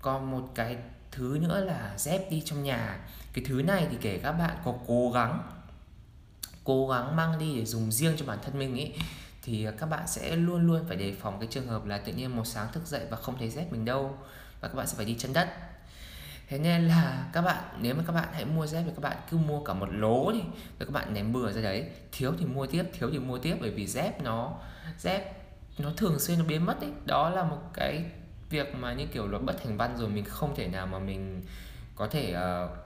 Còn 0.01 0.31
một 0.31 0.51
cái 0.55 0.77
thứ 1.11 1.37
nữa 1.41 1.65
là 1.65 1.93
dép 1.97 2.31
đi 2.31 2.41
trong 2.45 2.63
nhà. 2.63 2.99
Cái 3.33 3.45
thứ 3.47 3.61
này 3.61 3.87
thì 3.91 3.97
kể 4.01 4.19
các 4.23 4.31
bạn 4.31 4.57
có 4.65 4.73
cố 4.87 5.11
gắng 5.11 5.51
cố 6.63 6.87
gắng 6.87 7.15
mang 7.15 7.39
đi 7.39 7.55
để 7.55 7.65
dùng 7.65 7.91
riêng 7.91 8.15
cho 8.17 8.25
bản 8.25 8.39
thân 8.43 8.59
mình 8.59 8.73
ấy 8.73 8.93
thì 9.41 9.67
các 9.77 9.85
bạn 9.85 10.07
sẽ 10.07 10.35
luôn 10.35 10.67
luôn 10.67 10.85
phải 10.87 10.97
đề 10.97 11.15
phòng 11.21 11.39
cái 11.39 11.47
trường 11.51 11.67
hợp 11.67 11.85
là 11.85 11.97
tự 11.97 12.13
nhiên 12.13 12.35
một 12.35 12.45
sáng 12.45 12.67
thức 12.71 12.85
dậy 12.85 13.01
và 13.09 13.17
không 13.17 13.37
thấy 13.37 13.49
dép 13.49 13.71
mình 13.71 13.85
đâu. 13.85 14.17
Và 14.61 14.67
các 14.67 14.75
bạn 14.75 14.87
sẽ 14.87 14.93
phải 14.97 15.05
đi 15.05 15.15
chân 15.19 15.33
đất 15.33 15.49
thế 16.49 16.59
nên 16.59 16.87
là 16.87 17.29
các 17.33 17.41
bạn 17.41 17.63
nếu 17.81 17.95
mà 17.95 18.03
các 18.07 18.13
bạn 18.13 18.29
hãy 18.33 18.45
mua 18.45 18.67
dép 18.67 18.83
thì 18.85 18.91
các 18.95 19.01
bạn 19.01 19.17
cứ 19.31 19.37
mua 19.37 19.63
cả 19.63 19.73
một 19.73 19.89
lố 19.91 20.31
đi 20.31 20.39
rồi 20.79 20.85
các 20.85 20.91
bạn 20.91 21.13
ném 21.13 21.33
bừa 21.33 21.51
ra 21.51 21.61
đấy. 21.61 21.89
Thiếu 22.11 22.33
thì 22.39 22.45
mua 22.45 22.67
tiếp 22.67 22.83
thiếu 22.93 23.09
thì 23.11 23.19
mua 23.19 23.37
tiếp 23.37 23.57
bởi 23.61 23.71
vì 23.71 23.87
dép 23.87 24.23
nó 24.23 24.53
dép 24.97 25.35
nó 25.77 25.91
thường 25.97 26.19
xuyên 26.19 26.39
nó 26.39 26.45
biến 26.45 26.65
mất 26.65 26.81
ấy. 26.81 26.91
Đó 27.05 27.29
là 27.29 27.43
một 27.43 27.61
cái 27.73 28.05
việc 28.49 28.75
mà 28.75 28.93
như 28.93 29.05
kiểu 29.07 29.27
luật 29.27 29.43
bất 29.43 29.63
thành 29.63 29.77
văn 29.77 29.97
rồi 29.97 30.09
mình 30.09 30.25
không 30.25 30.55
thể 30.55 30.67
nào 30.67 30.87
mà 30.87 30.99
mình 30.99 31.43
có 31.95 32.07
thể 32.07 32.35
uh, 32.35 32.77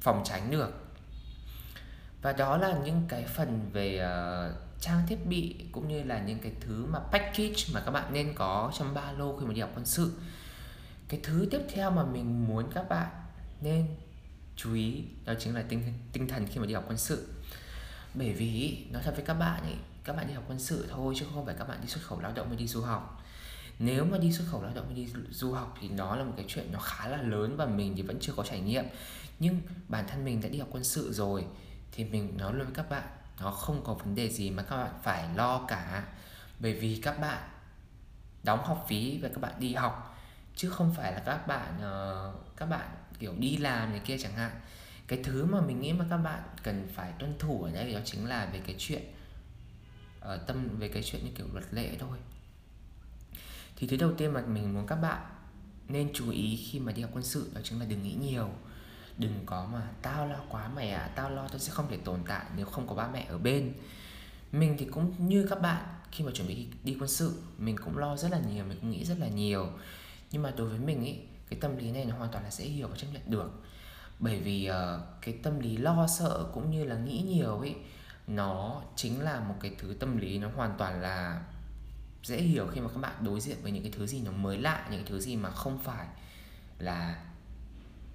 phòng 0.00 0.22
tránh 0.24 0.50
được. 0.50 0.70
Và 2.22 2.32
đó 2.32 2.56
là 2.56 2.78
những 2.84 3.02
cái 3.08 3.24
phần 3.24 3.70
về 3.72 3.96
uh, 3.96 4.80
trang 4.80 5.02
thiết 5.06 5.26
bị 5.26 5.64
cũng 5.72 5.88
như 5.88 6.02
là 6.02 6.18
những 6.18 6.38
cái 6.38 6.52
thứ 6.60 6.86
mà 6.86 6.98
package 6.98 7.64
mà 7.74 7.80
các 7.80 7.90
bạn 7.90 8.12
nên 8.12 8.34
có 8.34 8.72
trong 8.78 8.94
ba 8.94 9.12
lô 9.12 9.36
khi 9.36 9.46
mà 9.46 9.52
đi 9.54 9.60
học 9.60 9.70
quân 9.74 9.84
sự 9.84 10.12
cái 11.08 11.20
thứ 11.22 11.48
tiếp 11.50 11.60
theo 11.68 11.90
mà 11.90 12.04
mình 12.04 12.48
muốn 12.48 12.70
các 12.74 12.88
bạn 12.88 13.10
nên 13.60 13.86
chú 14.56 14.74
ý 14.74 15.04
đó 15.24 15.34
chính 15.38 15.54
là 15.54 15.62
tinh 15.68 15.82
tinh 16.12 16.28
thần 16.28 16.46
khi 16.46 16.60
mà 16.60 16.66
đi 16.66 16.74
học 16.74 16.84
quân 16.88 16.98
sự. 16.98 17.28
Bởi 18.14 18.32
vì 18.32 18.86
nói 18.90 19.02
thật 19.04 19.12
với 19.16 19.24
các 19.24 19.34
bạn 19.34 19.62
ấy 19.62 19.76
các 20.04 20.16
bạn 20.16 20.26
đi 20.26 20.32
học 20.32 20.44
quân 20.48 20.58
sự 20.58 20.86
thôi 20.90 21.14
chứ 21.18 21.26
không 21.34 21.46
phải 21.46 21.54
các 21.58 21.68
bạn 21.68 21.78
đi 21.82 21.88
xuất 21.88 22.04
khẩu 22.04 22.20
lao 22.20 22.32
động 22.32 22.48
mới 22.48 22.56
đi 22.56 22.66
du 22.66 22.80
học. 22.80 23.22
Nếu 23.78 24.04
mà 24.04 24.18
đi 24.18 24.32
xuất 24.32 24.44
khẩu 24.50 24.62
lao 24.62 24.72
động 24.74 24.86
mới 24.86 24.94
đi 24.94 25.08
du 25.30 25.52
học 25.52 25.74
thì 25.80 25.88
nó 25.88 26.16
là 26.16 26.24
một 26.24 26.32
cái 26.36 26.44
chuyện 26.48 26.72
nó 26.72 26.78
khá 26.78 27.08
là 27.08 27.22
lớn 27.22 27.56
và 27.56 27.66
mình 27.66 27.96
thì 27.96 28.02
vẫn 28.02 28.18
chưa 28.20 28.32
có 28.36 28.42
trải 28.42 28.60
nghiệm. 28.60 28.84
Nhưng 29.38 29.60
bản 29.88 30.04
thân 30.08 30.24
mình 30.24 30.40
đã 30.40 30.48
đi 30.48 30.58
học 30.58 30.68
quân 30.70 30.84
sự 30.84 31.12
rồi 31.12 31.44
thì 31.92 32.04
mình 32.04 32.36
nói 32.38 32.54
luôn 32.54 32.64
với 32.64 32.74
các 32.74 32.90
bạn, 32.90 33.08
nó 33.40 33.50
không 33.50 33.84
có 33.84 33.94
vấn 33.94 34.14
đề 34.14 34.28
gì 34.30 34.50
mà 34.50 34.62
các 34.62 34.76
bạn 34.76 34.92
phải 35.02 35.28
lo 35.36 35.64
cả. 35.68 36.04
Bởi 36.58 36.74
vì 36.74 37.00
các 37.02 37.20
bạn 37.20 37.42
đóng 38.42 38.64
học 38.64 38.86
phí 38.88 39.18
và 39.22 39.28
các 39.28 39.40
bạn 39.40 39.52
đi 39.58 39.74
học 39.74 40.05
chứ 40.56 40.70
không 40.70 40.94
phải 40.94 41.12
là 41.12 41.18
các 41.18 41.46
bạn 41.46 41.74
uh, 41.76 42.56
các 42.56 42.66
bạn 42.66 42.88
kiểu 43.18 43.34
đi 43.38 43.56
làm 43.56 43.90
này 43.90 44.00
kia 44.04 44.18
chẳng 44.18 44.32
hạn. 44.32 44.60
Cái 45.06 45.22
thứ 45.24 45.44
mà 45.44 45.60
mình 45.60 45.80
nghĩ 45.80 45.92
mà 45.92 46.04
các 46.10 46.16
bạn 46.16 46.42
cần 46.62 46.88
phải 46.94 47.12
tuân 47.18 47.38
thủ 47.38 47.62
ở 47.64 47.70
đây 47.70 47.92
đó 47.92 48.00
chính 48.04 48.26
là 48.26 48.46
về 48.52 48.60
cái 48.66 48.76
chuyện 48.78 49.02
ở 50.20 50.34
uh, 50.34 50.46
tâm 50.46 50.68
về 50.78 50.88
cái 50.88 51.02
chuyện 51.02 51.24
như 51.24 51.30
kiểu 51.34 51.46
luật 51.52 51.64
lệ 51.70 51.96
thôi. 51.98 52.18
Thì 53.76 53.86
thứ 53.86 53.96
đầu 53.96 54.12
tiên 54.14 54.32
mà 54.32 54.40
mình 54.40 54.74
muốn 54.74 54.86
các 54.86 54.96
bạn 54.96 55.22
nên 55.88 56.10
chú 56.14 56.30
ý 56.30 56.56
khi 56.56 56.80
mà 56.80 56.92
đi 56.92 57.02
học 57.02 57.10
quân 57.14 57.24
sự 57.24 57.50
đó 57.54 57.60
chính 57.64 57.80
là 57.80 57.86
đừng 57.86 58.02
nghĩ 58.02 58.14
nhiều. 58.14 58.50
Đừng 59.18 59.42
có 59.46 59.68
mà 59.72 59.82
tao 60.02 60.26
lo 60.26 60.38
quá 60.48 60.68
mày 60.68 60.90
à 60.90 61.10
tao 61.14 61.30
lo 61.30 61.48
tao 61.48 61.58
sẽ 61.58 61.72
không 61.72 61.90
thể 61.90 61.96
tồn 61.96 62.20
tại 62.26 62.44
nếu 62.56 62.66
không 62.66 62.88
có 62.88 62.94
ba 62.94 63.08
mẹ 63.08 63.26
ở 63.28 63.38
bên. 63.38 63.72
Mình 64.52 64.76
thì 64.78 64.86
cũng 64.86 65.28
như 65.28 65.46
các 65.50 65.60
bạn 65.60 65.84
khi 66.12 66.24
mà 66.24 66.32
chuẩn 66.34 66.48
bị 66.48 66.66
đi 66.84 66.96
quân 67.00 67.08
sự 67.08 67.42
mình 67.58 67.76
cũng 67.84 67.98
lo 67.98 68.16
rất 68.16 68.30
là 68.30 68.40
nhiều 68.52 68.64
mình 68.64 68.78
cũng 68.80 68.90
nghĩ 68.90 69.04
rất 69.04 69.18
là 69.18 69.28
nhiều 69.28 69.68
nhưng 70.30 70.42
mà 70.42 70.52
đối 70.56 70.68
với 70.68 70.78
mình 70.78 71.04
ý 71.04 71.18
cái 71.48 71.58
tâm 71.60 71.76
lý 71.76 71.90
này 71.90 72.04
nó 72.04 72.16
hoàn 72.16 72.32
toàn 72.32 72.44
là 72.44 72.50
dễ 72.50 72.64
hiểu 72.64 72.88
và 72.88 72.96
chấp 72.96 73.06
nhận 73.12 73.22
được. 73.30 73.50
Bởi 74.18 74.40
vì 74.40 74.70
uh, 74.70 75.00
cái 75.20 75.38
tâm 75.42 75.60
lý 75.60 75.76
lo 75.76 76.06
sợ 76.06 76.46
cũng 76.54 76.70
như 76.70 76.84
là 76.84 76.96
nghĩ 76.96 77.22
nhiều 77.22 77.58
ấy 77.58 77.76
nó 78.26 78.82
chính 78.96 79.20
là 79.20 79.40
một 79.40 79.54
cái 79.60 79.74
thứ 79.78 79.96
tâm 80.00 80.16
lý 80.16 80.38
nó 80.38 80.48
hoàn 80.56 80.74
toàn 80.78 81.00
là 81.00 81.42
dễ 82.22 82.36
hiểu 82.36 82.66
khi 82.74 82.80
mà 82.80 82.88
các 82.88 83.00
bạn 83.00 83.24
đối 83.24 83.40
diện 83.40 83.56
với 83.62 83.72
những 83.72 83.82
cái 83.82 83.92
thứ 83.96 84.06
gì 84.06 84.20
nó 84.20 84.32
mới 84.32 84.58
lạ 84.58 84.86
những 84.90 85.00
cái 85.00 85.10
thứ 85.10 85.20
gì 85.20 85.36
mà 85.36 85.50
không 85.50 85.78
phải 85.78 86.06
là 86.78 87.24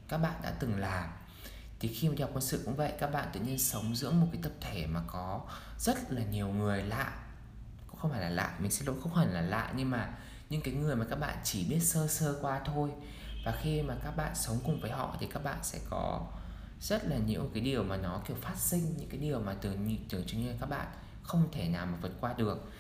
các 0.08 0.18
bạn 0.18 0.42
đã 0.44 0.52
từng 0.60 0.80
làm. 0.80 1.10
Thì 1.80 1.88
khi 1.88 2.10
mà 2.10 2.16
đi 2.16 2.22
học 2.22 2.32
quân 2.34 2.42
sự 2.42 2.62
cũng 2.66 2.76
vậy 2.76 2.94
các 3.00 3.08
bạn 3.08 3.28
tự 3.34 3.40
nhiên 3.40 3.60
sống 3.60 3.96
giữa 3.96 4.12
một 4.12 4.28
cái 4.32 4.42
tập 4.44 4.52
thể 4.62 4.88
mà 4.88 5.02
có 5.08 5.42
rất 5.78 6.12
là 6.12 6.22
nhiều 6.24 6.48
người 6.48 6.84
lạ. 6.84 7.14
Cũng 7.88 8.00
không 8.00 8.12
phải 8.12 8.22
là 8.22 8.30
lạ 8.30 8.56
mình 8.60 8.72
xin 8.72 8.88
lỗi 8.88 8.96
không 9.04 9.16
hẳn 9.16 9.34
là 9.34 9.42
lạ 9.42 9.74
nhưng 9.76 9.90
mà 9.90 10.14
những 10.52 10.62
cái 10.62 10.74
người 10.74 10.96
mà 10.96 11.06
các 11.10 11.16
bạn 11.16 11.38
chỉ 11.44 11.66
biết 11.70 11.80
sơ 11.80 12.08
sơ 12.08 12.38
qua 12.42 12.62
thôi. 12.66 12.90
Và 13.46 13.60
khi 13.62 13.82
mà 13.82 13.96
các 14.04 14.12
bạn 14.12 14.36
sống 14.36 14.60
cùng 14.66 14.82
với 14.82 14.92
họ 14.92 15.18
thì 15.20 15.28
các 15.28 15.44
bạn 15.44 15.60
sẽ 15.64 15.80
có 15.90 16.28
rất 16.82 17.06
là 17.06 17.18
nhiều 17.18 17.50
cái 17.54 17.64
điều 17.64 17.84
mà 17.84 17.98
nó 17.98 18.22
kiểu 18.28 18.38
phát 18.42 18.58
sinh 18.58 18.98
những 18.98 19.10
cái 19.10 19.20
điều 19.20 19.40
mà 19.40 19.54
tưởng 19.54 19.98
tưởng 20.10 20.24
chừng 20.28 20.42
như 20.42 20.54
các 20.60 20.70
bạn 20.70 20.88
không 21.24 21.50
thể 21.52 21.70
nào 21.70 21.86
mà 21.86 21.98
vượt 22.02 22.12
qua 22.22 22.34
được. 22.34 22.72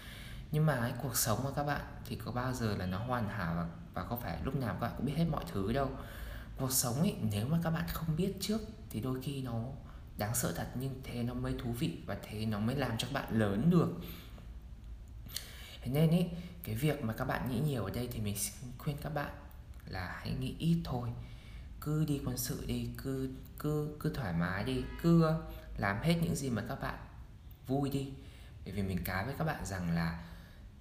Nhưng 0.51 0.65
mà 0.65 0.77
cái 0.81 0.93
cuộc 1.03 1.17
sống 1.17 1.39
của 1.43 1.51
các 1.55 1.63
bạn 1.63 1.81
thì 2.05 2.15
có 2.15 2.31
bao 2.31 2.53
giờ 2.53 2.75
là 2.77 2.85
nó 2.85 2.97
hoàn 2.97 3.29
hảo 3.29 3.55
và, 3.55 3.65
và 3.93 4.03
có 4.03 4.15
phải 4.15 4.37
lúc 4.43 4.55
nào 4.55 4.73
các 4.73 4.79
bạn 4.79 4.91
cũng 4.97 5.05
biết 5.05 5.13
hết 5.17 5.25
mọi 5.31 5.43
thứ 5.51 5.73
đâu. 5.73 5.89
Cuộc 6.57 6.71
sống 6.71 6.99
ấy 6.99 7.15
nếu 7.31 7.47
mà 7.47 7.59
các 7.63 7.69
bạn 7.69 7.85
không 7.87 8.15
biết 8.15 8.33
trước 8.39 8.61
thì 8.89 9.01
đôi 9.01 9.21
khi 9.21 9.41
nó 9.41 9.63
đáng 10.17 10.35
sợ 10.35 10.53
thật 10.55 10.67
nhưng 10.75 11.01
thế 11.03 11.23
nó 11.23 11.33
mới 11.33 11.53
thú 11.63 11.71
vị 11.71 11.97
và 12.05 12.17
thế 12.21 12.45
nó 12.45 12.59
mới 12.59 12.75
làm 12.75 12.97
cho 12.97 13.07
các 13.07 13.13
bạn 13.13 13.39
lớn 13.39 13.69
được. 13.69 13.89
Thế 15.81 15.91
nên 15.91 16.09
ấy 16.09 16.29
cái 16.63 16.75
việc 16.75 17.03
mà 17.03 17.13
các 17.13 17.25
bạn 17.25 17.49
nghĩ 17.49 17.59
nhiều 17.59 17.85
ở 17.85 17.91
đây 17.91 18.09
thì 18.11 18.19
mình 18.19 18.37
xin 18.37 18.71
khuyên 18.77 18.97
các 19.01 19.13
bạn 19.13 19.31
là 19.85 20.15
hãy 20.19 20.31
nghĩ 20.39 20.55
ít 20.59 20.81
thôi. 20.83 21.09
Cứ 21.81 22.05
đi 22.05 22.21
quân 22.25 22.37
sự 22.37 22.65
đi, 22.67 22.89
cứ 22.97 23.29
cứ 23.59 23.97
cứ 23.99 24.13
thoải 24.13 24.33
mái 24.33 24.63
đi, 24.63 24.83
cứ 25.01 25.25
làm 25.77 26.01
hết 26.01 26.15
những 26.21 26.35
gì 26.35 26.49
mà 26.49 26.63
các 26.69 26.81
bạn 26.81 26.99
vui 27.67 27.89
đi. 27.89 28.13
Bởi 28.65 28.73
vì 28.73 28.81
mình 28.81 29.03
cá 29.03 29.23
với 29.23 29.35
các 29.37 29.43
bạn 29.43 29.65
rằng 29.65 29.95
là 29.95 30.23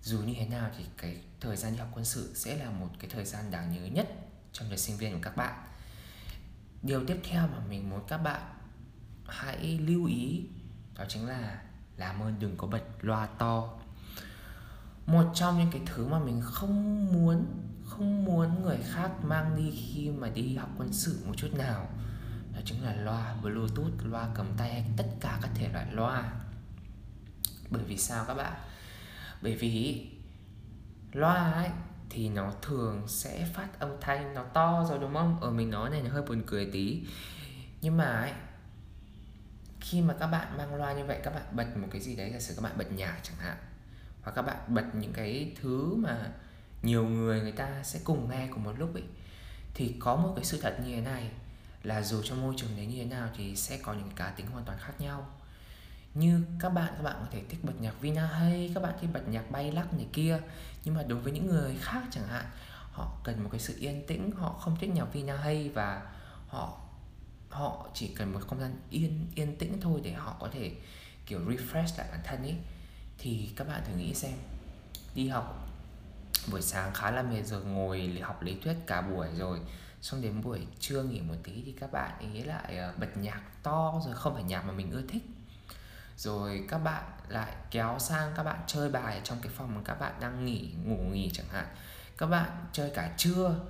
dù 0.02 0.18
như 0.18 0.34
thế 0.38 0.46
nào 0.46 0.70
thì 0.78 0.84
cái 0.96 1.22
thời 1.40 1.56
gian 1.56 1.72
đi 1.72 1.78
học 1.78 1.88
quân 1.92 2.04
sự 2.04 2.32
sẽ 2.34 2.56
là 2.56 2.70
một 2.70 2.88
cái 2.98 3.10
thời 3.10 3.24
gian 3.24 3.50
đáng 3.50 3.72
nhớ 3.72 3.86
nhất 3.86 4.08
trong 4.52 4.68
đời 4.68 4.78
sinh 4.78 4.96
viên 4.96 5.12
của 5.12 5.20
các 5.22 5.36
bạn. 5.36 5.64
Điều 6.82 7.06
tiếp 7.06 7.20
theo 7.24 7.48
mà 7.48 7.58
mình 7.68 7.90
muốn 7.90 8.00
các 8.08 8.18
bạn 8.18 8.42
hãy 9.26 9.78
lưu 9.78 10.06
ý 10.06 10.46
đó 10.94 11.04
chính 11.08 11.26
là 11.26 11.62
làm 11.96 12.22
ơn 12.22 12.34
đừng 12.38 12.56
có 12.56 12.66
bật 12.66 12.82
loa 13.00 13.26
to 13.26 13.79
một 15.10 15.30
trong 15.34 15.58
những 15.58 15.70
cái 15.72 15.82
thứ 15.86 16.06
mà 16.06 16.18
mình 16.18 16.40
không 16.44 17.06
muốn 17.12 17.46
không 17.88 18.24
muốn 18.24 18.62
người 18.62 18.78
khác 18.90 19.10
mang 19.24 19.56
đi 19.56 19.70
khi 19.70 20.10
mà 20.10 20.28
đi 20.28 20.56
học 20.56 20.68
quân 20.78 20.92
sự 20.92 21.20
một 21.26 21.32
chút 21.36 21.48
nào, 21.54 21.88
đó 22.54 22.60
chính 22.64 22.84
là 22.84 22.94
loa 22.94 23.34
bluetooth, 23.42 24.04
loa 24.04 24.28
cầm 24.34 24.46
tay 24.56 24.72
hay 24.72 24.84
tất 24.96 25.06
cả 25.20 25.38
các 25.42 25.50
thể 25.54 25.68
loại 25.72 25.86
loa. 25.92 26.32
Bởi 27.70 27.82
vì 27.82 27.96
sao 27.96 28.24
các 28.24 28.34
bạn? 28.34 28.52
Bởi 29.42 29.56
vì 29.56 30.06
loa 31.12 31.52
ấy 31.52 31.68
thì 32.10 32.28
nó 32.28 32.52
thường 32.62 33.02
sẽ 33.08 33.48
phát 33.54 33.78
âm 33.78 33.90
thanh, 34.00 34.34
nó 34.34 34.42
to 34.42 34.86
rồi 34.88 34.98
đúng 34.98 35.14
không? 35.14 35.40
Ở 35.40 35.50
mình 35.50 35.70
nói 35.70 35.90
này 35.90 36.02
nó 36.02 36.10
hơi 36.10 36.22
buồn 36.22 36.42
cười 36.46 36.70
tí. 36.72 37.06
Nhưng 37.80 37.96
mà 37.96 38.04
ấy, 38.04 38.32
khi 39.80 40.02
mà 40.02 40.14
các 40.20 40.26
bạn 40.26 40.56
mang 40.58 40.74
loa 40.74 40.92
như 40.92 41.04
vậy, 41.04 41.20
các 41.24 41.34
bạn 41.34 41.44
bật 41.52 41.76
một 41.76 41.88
cái 41.90 42.00
gì 42.00 42.16
đấy, 42.16 42.30
giả 42.32 42.40
sử 42.40 42.54
các 42.54 42.62
bạn 42.62 42.78
bật 42.78 42.92
nhạc 42.92 43.18
chẳng 43.22 43.36
hạn 43.38 43.56
hoặc 44.22 44.32
các 44.32 44.42
bạn 44.42 44.56
bật 44.68 44.84
những 44.94 45.12
cái 45.12 45.52
thứ 45.60 45.94
mà 45.94 46.32
nhiều 46.82 47.08
người 47.08 47.40
người 47.40 47.52
ta 47.52 47.82
sẽ 47.82 48.00
cùng 48.04 48.30
nghe 48.30 48.48
cùng 48.50 48.64
một 48.64 48.72
lúc 48.78 48.94
ấy, 48.94 49.04
thì 49.74 49.94
có 49.98 50.16
một 50.16 50.32
cái 50.36 50.44
sự 50.44 50.60
thật 50.60 50.76
như 50.84 50.94
thế 50.94 51.00
này 51.00 51.30
là 51.82 52.02
dù 52.02 52.22
trong 52.22 52.42
môi 52.42 52.54
trường 52.56 52.76
đấy 52.76 52.86
như 52.86 52.96
thế 52.98 53.04
nào 53.04 53.28
thì 53.36 53.56
sẽ 53.56 53.78
có 53.82 53.92
những 53.92 54.10
cá 54.16 54.30
tính 54.30 54.46
hoàn 54.46 54.64
toàn 54.64 54.78
khác 54.78 54.92
nhau. 55.00 55.26
Như 56.14 56.44
các 56.58 56.68
bạn 56.68 56.92
các 56.96 57.02
bạn 57.02 57.16
có 57.20 57.26
thể 57.30 57.42
thích 57.48 57.60
bật 57.62 57.72
nhạc 57.80 58.00
vina 58.00 58.26
hay 58.26 58.70
các 58.74 58.82
bạn 58.82 58.94
thích 59.00 59.10
bật 59.12 59.28
nhạc 59.28 59.50
bay 59.50 59.72
lắc 59.72 59.94
này 59.94 60.06
kia, 60.12 60.40
nhưng 60.84 60.94
mà 60.94 61.02
đối 61.02 61.20
với 61.20 61.32
những 61.32 61.46
người 61.46 61.76
khác 61.80 62.02
chẳng 62.10 62.28
hạn, 62.28 62.44
họ 62.92 63.18
cần 63.24 63.42
một 63.42 63.48
cái 63.52 63.60
sự 63.60 63.76
yên 63.78 64.06
tĩnh, 64.06 64.30
họ 64.30 64.52
không 64.52 64.76
thích 64.80 64.90
nhạc 64.94 65.12
vina 65.12 65.36
hay 65.36 65.68
và 65.68 66.02
họ 66.48 66.78
họ 67.50 67.88
chỉ 67.94 68.14
cần 68.16 68.32
một 68.32 68.40
không 68.48 68.60
gian 68.60 68.76
yên 68.90 69.26
yên 69.34 69.56
tĩnh 69.56 69.80
thôi 69.80 70.00
để 70.04 70.12
họ 70.12 70.36
có 70.40 70.48
thể, 70.52 70.72
kiểu, 71.26 71.40
refresh 71.40 71.98
lại 71.98 72.08
bản 72.10 72.20
thân 72.24 72.42
ấy 72.42 72.56
thì 73.22 73.50
các 73.56 73.68
bạn 73.68 73.82
thử 73.86 73.94
nghĩ 73.94 74.14
xem. 74.14 74.32
Đi 75.14 75.28
học 75.28 75.68
buổi 76.50 76.62
sáng 76.62 76.94
khá 76.94 77.10
là 77.10 77.22
mệt 77.22 77.42
rồi, 77.42 77.64
ngồi 77.64 78.18
học 78.22 78.42
lý 78.42 78.56
thuyết 78.64 78.74
cả 78.86 79.00
buổi 79.00 79.28
rồi, 79.36 79.58
xong 80.02 80.22
đến 80.22 80.42
buổi 80.42 80.66
trưa 80.80 81.02
nghỉ 81.02 81.20
một 81.20 81.34
tí 81.42 81.62
thì 81.66 81.74
các 81.80 81.92
bạn 81.92 82.32
ý 82.34 82.42
lại 82.42 82.76
ờ, 82.76 82.94
bật 82.98 83.16
nhạc 83.16 83.40
to 83.62 84.00
rồi 84.06 84.14
không 84.14 84.34
phải 84.34 84.42
nhạc 84.42 84.62
mà 84.62 84.72
mình 84.72 84.90
ưa 84.90 85.02
thích. 85.08 85.22
Rồi 86.16 86.64
các 86.68 86.78
bạn 86.78 87.04
lại 87.28 87.54
kéo 87.70 87.96
sang 87.98 88.32
các 88.36 88.42
bạn 88.42 88.60
chơi 88.66 88.90
bài 88.90 89.20
trong 89.24 89.38
cái 89.42 89.52
phòng 89.56 89.74
mà 89.74 89.80
các 89.84 90.00
bạn 90.00 90.12
đang 90.20 90.44
nghỉ, 90.44 90.72
ngủ 90.84 90.96
nghỉ 90.96 91.30
chẳng 91.32 91.48
hạn. 91.48 91.66
Các 92.18 92.26
bạn 92.26 92.50
chơi 92.72 92.90
cả 92.94 93.14
trưa, 93.16 93.60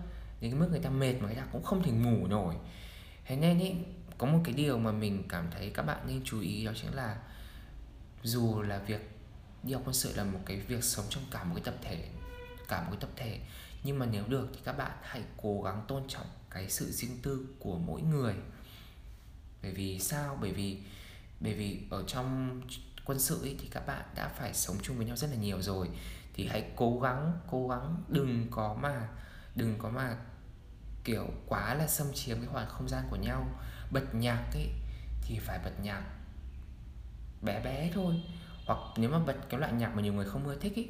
đến 0.40 0.50
cái 0.50 0.61
mức 0.61 0.69
người 0.71 0.80
ta 0.80 0.90
mệt 0.90 1.12
mà 1.12 1.26
người 1.26 1.37
ta 1.37 1.42
cũng 1.52 1.64
không 1.64 1.83
thể 1.83 1.92
ngủ 1.92 2.26
nổi. 2.26 2.54
Thế 3.25 3.37
nên 3.37 3.59
ý, 3.59 3.75
có 4.19 4.26
một 4.26 4.40
cái 4.45 4.54
điều 4.54 4.78
mà 4.78 4.92
mình 4.92 5.25
cảm 5.28 5.50
thấy 5.50 5.71
các 5.75 5.83
bạn 5.83 5.99
nên 6.07 6.21
chú 6.25 6.40
ý 6.40 6.64
đó 6.64 6.73
chính 6.83 6.95
là 6.95 7.16
dù 8.23 8.62
là 8.62 8.78
việc 8.78 9.20
đi 9.62 9.73
học 9.73 9.83
quân 9.85 9.95
sự 9.95 10.17
là 10.17 10.25
một 10.25 10.40
cái 10.47 10.61
việc 10.61 10.85
sống 10.85 11.05
trong 11.11 11.25
cả 11.31 11.45
một 11.45 11.55
cái 11.55 11.64
tập 11.64 11.75
thể 11.83 12.09
cả 12.69 12.83
một 12.83 12.88
cái 12.90 13.00
tập 13.00 13.11
thể. 13.17 13.40
Nhưng 13.83 13.99
mà 13.99 14.07
nếu 14.07 14.25
được 14.29 14.49
thì 14.52 14.61
các 14.64 14.79
bạn 14.79 14.93
hãy 15.02 15.23
cố 15.37 15.62
gắng 15.62 15.85
tôn 15.88 16.02
trọng 16.09 16.26
cái 16.50 16.71
sự 16.71 16.90
riêng 16.90 17.19
tư 17.23 17.47
của 17.59 17.79
mỗi 17.79 18.02
người. 18.02 18.35
Bởi 19.62 19.73
vì 19.73 19.99
sao? 19.99 20.38
Bởi 20.40 20.52
vì 20.52 20.79
bởi 21.40 21.55
vì 21.55 21.81
ở 21.90 22.05
trong 22.07 22.61
quân 23.05 23.19
sự 23.19 23.43
ấy, 23.43 23.57
thì 23.61 23.69
các 23.71 23.87
bạn 23.87 24.05
đã 24.14 24.29
phải 24.29 24.55
sống 24.55 24.76
chung 24.83 24.97
với 24.97 25.07
nhau 25.07 25.17
rất 25.17 25.31
là 25.31 25.37
nhiều 25.37 25.62
rồi. 25.62 25.88
Thì 26.35 26.47
hãy 26.47 26.71
cố 26.76 27.00
gắng 27.00 27.33
cố 27.50 27.69
gắng 27.69 28.02
đừng 28.09 28.47
có 28.50 28.75
mà 28.83 29.09
đừng 29.55 29.79
có 29.79 29.90
mà 29.90 30.17
kiểu 31.05 31.26
quá 31.47 31.75
là 31.75 31.87
xâm 31.87 32.07
chiếm 32.14 32.37
cái 32.37 32.47
khoảng 32.52 32.69
không 32.69 32.88
gian 32.88 33.05
của 33.11 33.17
nhau. 33.17 33.49
Bật 33.90 34.14
nhạc 34.14 34.50
ấy 34.55 34.69
thì 35.23 35.38
phải 35.38 35.59
bật 35.64 35.81
nhạc 35.83 36.02
bé 37.43 37.61
bé 37.61 37.90
thôi 37.95 38.23
hoặc 38.71 38.79
nếu 38.97 39.11
mà 39.11 39.19
bật 39.19 39.37
cái 39.49 39.61
loại 39.61 39.73
nhạc 39.73 39.95
mà 39.95 40.03
nhiều 40.03 40.12
người 40.12 40.27
không 40.27 40.47
ưa 40.47 40.57
thích 40.57 40.75
ý, 40.75 40.89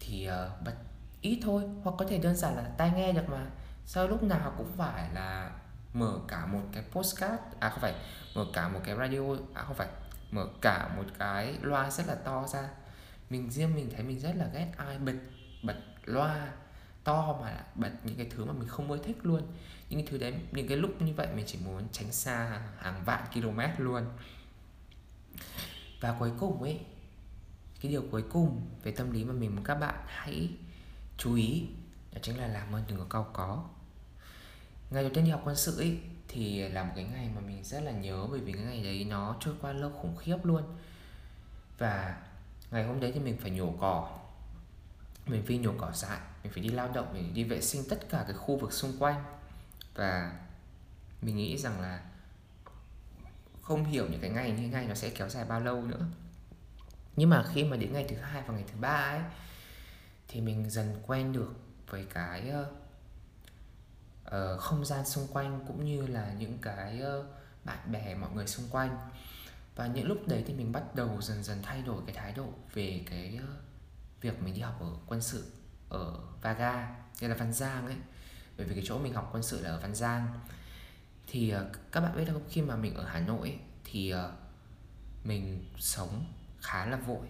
thì 0.00 0.28
uh, 0.28 0.64
bật 0.64 0.74
ít 1.20 1.40
thôi. 1.42 1.62
Hoặc 1.82 1.94
có 1.98 2.04
thể 2.08 2.18
đơn 2.18 2.36
giản 2.36 2.56
là 2.56 2.62
tai 2.78 2.90
nghe 2.96 3.12
được 3.12 3.28
mà. 3.28 3.46
Sao 3.86 4.08
lúc 4.08 4.22
nào 4.22 4.54
cũng 4.58 4.72
phải 4.76 5.10
là 5.14 5.50
mở 5.92 6.18
cả 6.28 6.46
một 6.46 6.60
cái 6.72 6.84
postcard 6.92 7.42
à 7.60 7.68
không 7.70 7.80
phải 7.80 7.94
mở 8.34 8.46
cả 8.52 8.68
một 8.68 8.80
cái 8.84 8.96
radio 8.96 9.36
à 9.54 9.62
không 9.62 9.76
phải 9.76 9.88
mở 10.30 10.46
cả 10.60 10.88
một 10.96 11.04
cái 11.18 11.58
loa 11.62 11.90
rất 11.90 12.06
là 12.06 12.14
to 12.14 12.46
ra. 12.46 12.68
Mình 13.30 13.50
riêng 13.50 13.74
mình 13.74 13.90
thấy 13.94 14.02
mình 14.02 14.20
rất 14.20 14.32
là 14.36 14.46
ghét 14.54 14.72
ai 14.76 14.98
bật 14.98 15.14
bật 15.62 15.76
loa 16.04 16.52
to 17.04 17.38
mà 17.40 17.64
bật 17.74 17.90
những 18.04 18.16
cái 18.16 18.26
thứ 18.30 18.44
mà 18.44 18.52
mình 18.52 18.68
không 18.68 18.88
mới 18.88 18.98
thích 18.98 19.16
luôn. 19.22 19.42
Những 19.88 20.00
cái 20.00 20.08
thứ 20.10 20.18
đấy 20.18 20.34
những 20.52 20.68
cái 20.68 20.76
lúc 20.76 21.02
như 21.02 21.14
vậy 21.14 21.28
mình 21.34 21.44
chỉ 21.46 21.58
muốn 21.64 21.82
tránh 21.92 22.12
xa 22.12 22.60
hàng 22.78 23.02
vạn 23.04 23.22
km 23.34 23.60
luôn. 23.78 24.04
Và 26.00 26.16
cuối 26.18 26.32
cùng 26.40 26.62
ấy 26.62 26.80
cái 27.84 27.90
điều 27.90 28.04
cuối 28.10 28.24
cùng 28.30 28.66
về 28.82 28.92
tâm 28.92 29.10
lý 29.10 29.24
mà 29.24 29.32
mình 29.32 29.54
muốn 29.56 29.64
các 29.64 29.74
bạn 29.74 30.04
hãy 30.06 30.50
chú 31.18 31.34
ý 31.34 31.66
đó 32.12 32.18
chính 32.22 32.38
là 32.38 32.46
làm 32.46 32.74
ơn 32.74 32.84
đừng 32.88 32.98
có 32.98 33.04
cao 33.10 33.30
có. 33.32 33.64
Ngày 34.90 35.02
đầu 35.02 35.12
tiên 35.14 35.24
đi 35.24 35.30
học 35.30 35.40
quân 35.44 35.56
sự 35.56 35.78
ấy 35.78 35.98
thì 36.28 36.68
là 36.68 36.84
một 36.84 36.92
cái 36.96 37.04
ngày 37.04 37.30
mà 37.34 37.40
mình 37.40 37.64
rất 37.64 37.80
là 37.80 37.92
nhớ 37.92 38.26
bởi 38.30 38.40
vì 38.40 38.52
cái 38.52 38.62
ngày 38.62 38.82
đấy 38.82 39.06
nó 39.10 39.36
trôi 39.40 39.54
qua 39.60 39.72
lâu 39.72 39.90
khủng 39.90 40.16
khiếp 40.16 40.36
luôn. 40.44 40.62
Và 41.78 42.22
ngày 42.70 42.84
hôm 42.84 43.00
đấy 43.00 43.12
thì 43.14 43.20
mình 43.20 43.36
phải 43.40 43.50
nhổ 43.50 43.74
cỏ, 43.80 44.18
mình 45.26 45.42
phải 45.46 45.58
nhổ 45.58 45.72
cỏ 45.78 45.92
dại, 45.94 46.18
mình 46.42 46.52
phải 46.52 46.62
đi 46.62 46.68
lao 46.68 46.88
động, 46.94 47.06
mình 47.14 47.34
đi 47.34 47.44
vệ 47.44 47.60
sinh 47.60 47.82
tất 47.90 48.08
cả 48.08 48.24
cái 48.28 48.36
khu 48.36 48.56
vực 48.56 48.72
xung 48.72 48.98
quanh. 48.98 49.24
Và 49.94 50.38
mình 51.22 51.36
nghĩ 51.36 51.58
rằng 51.58 51.80
là 51.80 52.02
không 53.62 53.84
hiểu 53.84 54.08
những 54.10 54.20
cái 54.20 54.30
ngày 54.30 54.50
như 54.50 54.56
thế 54.56 54.66
này 54.66 54.86
nó 54.86 54.94
sẽ 54.94 55.10
kéo 55.10 55.28
dài 55.28 55.44
bao 55.44 55.60
lâu 55.60 55.82
nữa 55.82 56.06
nhưng 57.16 57.30
mà 57.30 57.44
khi 57.52 57.64
mà 57.64 57.76
đến 57.76 57.92
ngày 57.92 58.06
thứ 58.08 58.16
hai 58.16 58.42
và 58.46 58.54
ngày 58.54 58.64
thứ 58.72 58.80
ba 58.80 58.88
ấy 58.88 59.20
thì 60.28 60.40
mình 60.40 60.70
dần 60.70 60.96
quen 61.06 61.32
được 61.32 61.54
với 61.90 62.06
cái 62.14 62.52
uh, 64.26 64.60
không 64.60 64.84
gian 64.84 65.06
xung 65.06 65.26
quanh 65.26 65.64
cũng 65.66 65.84
như 65.84 66.06
là 66.06 66.32
những 66.38 66.58
cái 66.62 67.02
uh, 67.20 67.26
bạn 67.64 67.92
bè 67.92 68.14
mọi 68.14 68.30
người 68.34 68.46
xung 68.46 68.68
quanh. 68.70 68.98
Và 69.76 69.86
những 69.86 70.08
lúc 70.08 70.18
đấy 70.28 70.44
thì 70.46 70.54
mình 70.54 70.72
bắt 70.72 70.94
đầu 70.94 71.20
dần 71.20 71.42
dần 71.42 71.62
thay 71.62 71.82
đổi 71.82 72.02
cái 72.06 72.14
thái 72.14 72.32
độ 72.32 72.48
về 72.72 73.04
cái 73.10 73.38
uh, 73.42 73.48
việc 74.20 74.42
mình 74.42 74.54
đi 74.54 74.60
học 74.60 74.80
ở 74.80 74.88
quân 75.06 75.22
sự 75.22 75.52
ở 75.88 76.18
Vaga 76.42 76.72
hay 77.20 77.30
là 77.30 77.34
Văn 77.34 77.52
Giang 77.52 77.86
ấy. 77.86 77.96
Bởi 78.56 78.66
vì 78.66 78.74
cái 78.74 78.84
chỗ 78.86 78.98
mình 78.98 79.14
học 79.14 79.28
quân 79.32 79.42
sự 79.42 79.62
là 79.62 79.70
ở 79.70 79.80
Văn 79.80 79.94
Giang. 79.94 80.40
Thì 81.26 81.54
uh, 81.54 81.60
các 81.92 82.00
bạn 82.00 82.16
biết 82.16 82.24
không 82.32 82.42
khi 82.50 82.62
mà 82.62 82.76
mình 82.76 82.94
ở 82.94 83.04
Hà 83.04 83.20
Nội 83.20 83.48
ấy, 83.48 83.58
thì 83.84 84.14
uh, 84.14 84.20
mình 85.24 85.64
sống 85.78 86.24
khá 86.64 86.86
là 86.86 86.96
vội. 86.96 87.26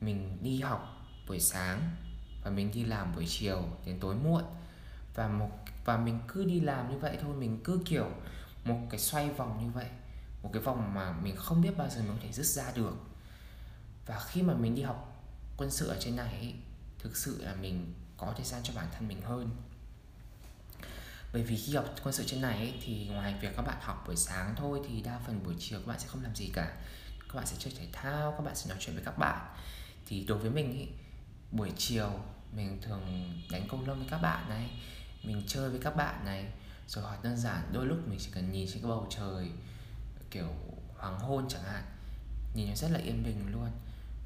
Mình 0.00 0.38
đi 0.42 0.60
học 0.60 1.06
buổi 1.28 1.40
sáng 1.40 1.96
và 2.44 2.50
mình 2.50 2.70
đi 2.74 2.84
làm 2.84 3.14
buổi 3.14 3.24
chiều 3.28 3.64
đến 3.86 4.00
tối 4.00 4.14
muộn. 4.14 4.44
Và 5.14 5.28
một 5.28 5.50
và 5.84 5.96
mình 5.96 6.20
cứ 6.28 6.44
đi 6.44 6.60
làm 6.60 6.90
như 6.90 6.98
vậy 6.98 7.18
thôi 7.22 7.36
mình 7.36 7.60
cứ 7.64 7.82
kiểu 7.84 8.10
một 8.64 8.80
cái 8.90 9.00
xoay 9.00 9.30
vòng 9.30 9.64
như 9.64 9.70
vậy 9.70 9.86
một 10.46 10.50
cái 10.52 10.62
vòng 10.62 10.94
mà 10.94 11.12
mình 11.12 11.36
không 11.36 11.62
biết 11.62 11.70
bao 11.76 11.88
giờ 11.88 12.00
mình 12.00 12.12
có 12.12 12.18
thể 12.22 12.32
dứt 12.32 12.46
ra 12.46 12.72
được. 12.74 12.94
Và 14.06 14.18
khi 14.18 14.42
mà 14.42 14.54
mình 14.54 14.74
đi 14.74 14.82
học 14.82 15.22
quân 15.56 15.70
sự 15.70 15.88
ở 15.88 15.96
trên 16.00 16.16
này 16.16 16.54
thực 16.98 17.16
sự 17.16 17.44
là 17.44 17.54
mình 17.54 17.94
có 18.16 18.32
thời 18.36 18.44
gian 18.44 18.60
cho 18.64 18.72
bản 18.76 18.86
thân 18.92 19.08
mình 19.08 19.22
hơn. 19.22 19.50
Bởi 21.32 21.42
vì 21.42 21.56
khi 21.56 21.74
học 21.74 21.84
quân 22.02 22.14
sự 22.14 22.24
trên 22.26 22.40
này 22.40 22.58
ấy, 22.58 22.74
thì 22.82 23.08
ngoài 23.08 23.34
việc 23.40 23.56
các 23.56 23.62
bạn 23.62 23.76
học 23.80 24.04
buổi 24.06 24.16
sáng 24.16 24.54
thôi 24.56 24.80
thì 24.88 25.00
đa 25.00 25.18
phần 25.26 25.42
buổi 25.44 25.54
chiều 25.58 25.78
các 25.78 25.86
bạn 25.86 26.00
sẽ 26.00 26.06
không 26.08 26.22
làm 26.22 26.34
gì 26.34 26.50
cả 26.54 26.76
các 27.28 27.34
bạn 27.34 27.46
sẽ 27.46 27.56
chơi 27.58 27.72
thể 27.78 27.86
thao 27.92 28.32
các 28.32 28.44
bạn 28.44 28.56
sẽ 28.56 28.68
nói 28.68 28.78
chuyện 28.80 28.96
với 28.96 29.04
các 29.04 29.18
bạn. 29.18 29.46
Thì 30.06 30.24
đối 30.24 30.38
với 30.38 30.50
mình 30.50 30.72
ý, 30.72 30.86
buổi 31.52 31.72
chiều 31.76 32.10
mình 32.56 32.78
thường 32.82 33.32
đánh 33.50 33.66
cầu 33.70 33.80
lông 33.86 33.98
với 33.98 34.08
các 34.10 34.18
bạn 34.18 34.48
này 34.48 34.70
mình 35.22 35.42
chơi 35.46 35.70
với 35.70 35.80
các 35.82 35.96
bạn 35.96 36.24
này. 36.24 36.52
Rồi 36.88 37.04
hoặc 37.04 37.24
đơn 37.24 37.36
giản 37.36 37.70
đôi 37.72 37.86
lúc 37.86 38.08
mình 38.08 38.18
chỉ 38.22 38.30
cần 38.34 38.52
nhìn 38.52 38.68
trên 38.68 38.82
cái 38.82 38.88
bầu 38.88 39.06
trời 39.10 39.50
kiểu 40.30 40.48
hoàng 40.98 41.18
hôn 41.18 41.48
chẳng 41.48 41.62
hạn 41.62 41.84
nhìn 42.54 42.68
nó 42.68 42.74
rất 42.74 42.90
là 42.90 42.98
yên 42.98 43.22
bình 43.22 43.52
luôn. 43.52 43.70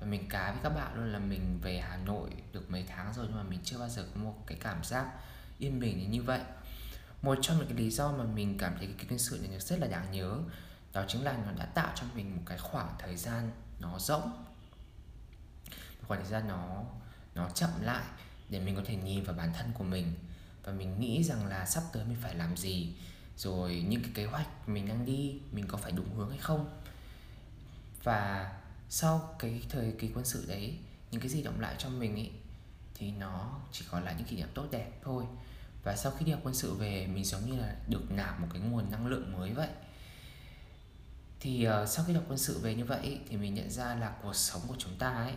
Và 0.00 0.07
mình 0.07 0.28
cá 0.28 0.52
với 0.52 0.61
các 0.62 0.69
bạn 0.69 0.95
luôn 0.95 1.12
là 1.12 1.19
mình 1.19 1.59
về 1.62 1.80
Hà 1.80 1.97
Nội 1.97 2.30
được 2.52 2.71
mấy 2.71 2.85
tháng 2.88 3.12
rồi 3.14 3.26
nhưng 3.28 3.37
mà 3.37 3.42
mình 3.42 3.61
chưa 3.64 3.78
bao 3.78 3.88
giờ 3.88 4.07
có 4.14 4.21
một 4.21 4.35
cái 4.47 4.59
cảm 4.61 4.85
giác 4.85 5.07
yên 5.59 5.80
bình 5.80 6.11
như 6.11 6.23
vậy. 6.23 6.40
Một 7.23 7.38
trong 7.42 7.59
những 7.59 7.66
cái 7.66 7.76
lý 7.76 7.90
do 7.90 8.12
mà 8.12 8.25
mình 8.25 8.59
cảm 8.59 8.75
thấy 8.78 8.87
cái, 8.87 9.07
kinh 9.09 9.19
sự 9.19 9.47
này 9.49 9.61
rất 9.61 9.78
là 9.78 9.87
đáng 9.87 10.12
nhớ 10.12 10.38
đó 10.93 11.05
chính 11.09 11.25
là 11.25 11.37
nó 11.47 11.53
đã 11.53 11.65
tạo 11.65 11.93
cho 11.95 12.07
mình 12.15 12.37
một 12.37 12.43
cái 12.47 12.59
khoảng 12.59 12.95
thời 12.99 13.17
gian 13.17 13.51
nó 13.81 13.99
rỗng. 13.99 14.31
Một 15.71 16.05
khoảng 16.09 16.21
thời 16.21 16.31
gian 16.31 16.49
nó 16.49 16.85
nó 17.35 17.49
chậm 17.51 17.71
lại 17.81 18.05
để 18.49 18.61
mình 18.61 18.77
có 18.77 18.83
thể 18.87 18.97
nhìn 18.97 19.25
vào 19.25 19.37
bản 19.37 19.53
thân 19.53 19.73
của 19.75 19.85
mình. 19.85 20.15
Và 20.65 20.73
mình 20.73 21.01
nghĩ 21.01 21.25
rằng 21.25 21.47
là 21.47 21.67
sắp 21.67 21.83
tới 21.93 22.05
mình 22.05 22.17
phải 22.23 22.35
làm 22.35 22.57
gì, 22.57 22.95
rồi 23.37 23.85
những 23.89 24.03
cái 24.03 24.11
kế 24.15 24.25
hoạch 24.25 24.69
mình 24.69 24.89
đang 24.89 25.05
đi, 25.05 25.41
mình 25.53 25.67
có 25.69 25.79
phải 25.79 25.93
đúng 25.93 26.15
hướng 26.17 26.31
hay 26.31 26.39
không. 26.39 26.81
Và 28.03 28.53
sau 28.89 29.37
cái 29.39 29.63
thời 29.69 29.93
kỳ 29.99 30.11
quân 30.15 30.25
sự 30.25 30.45
đấy, 30.49 30.79
những 31.11 31.21
cái 31.21 31.31
gì 31.31 31.43
động 31.43 31.61
lại 31.61 31.75
trong 31.79 31.99
mình 31.99 32.15
ấy, 32.15 32.31
thì 32.95 33.13
nó 33.13 33.61
chỉ 33.73 33.85
còn 33.91 34.05
là 34.05 34.13
những 34.13 34.27
kỷ 34.27 34.37
niệm 34.37 34.49
tốt 34.55 34.67
đẹp 34.71 34.91
thôi. 35.03 35.25
Và 35.83 35.97
sau 35.97 36.13
khi 36.13 36.25
đi 36.25 36.33
học 36.33 36.41
quân 36.45 36.55
sự 36.55 36.75
về, 36.75 37.07
mình 37.07 37.25
giống 37.25 37.51
như 37.51 37.61
là 37.61 37.77
được 37.89 38.11
nạp 38.11 38.41
một 38.41 38.47
cái 38.53 38.63
nguồn 38.63 38.91
năng 38.91 39.07
lượng 39.07 39.33
mới 39.33 39.53
vậy 39.53 39.69
thì 41.41 41.69
uh, 41.69 41.89
sau 41.89 42.05
khi 42.05 42.15
đọc 42.15 42.25
quân 42.29 42.39
sự 42.39 42.59
về 42.59 42.75
như 42.75 42.85
vậy 42.85 43.21
thì 43.29 43.37
mình 43.37 43.55
nhận 43.55 43.71
ra 43.71 43.95
là 43.95 44.15
cuộc 44.23 44.37
sống 44.37 44.63
của 44.69 44.77
chúng 44.79 44.97
ta 44.99 45.11
ấy 45.11 45.35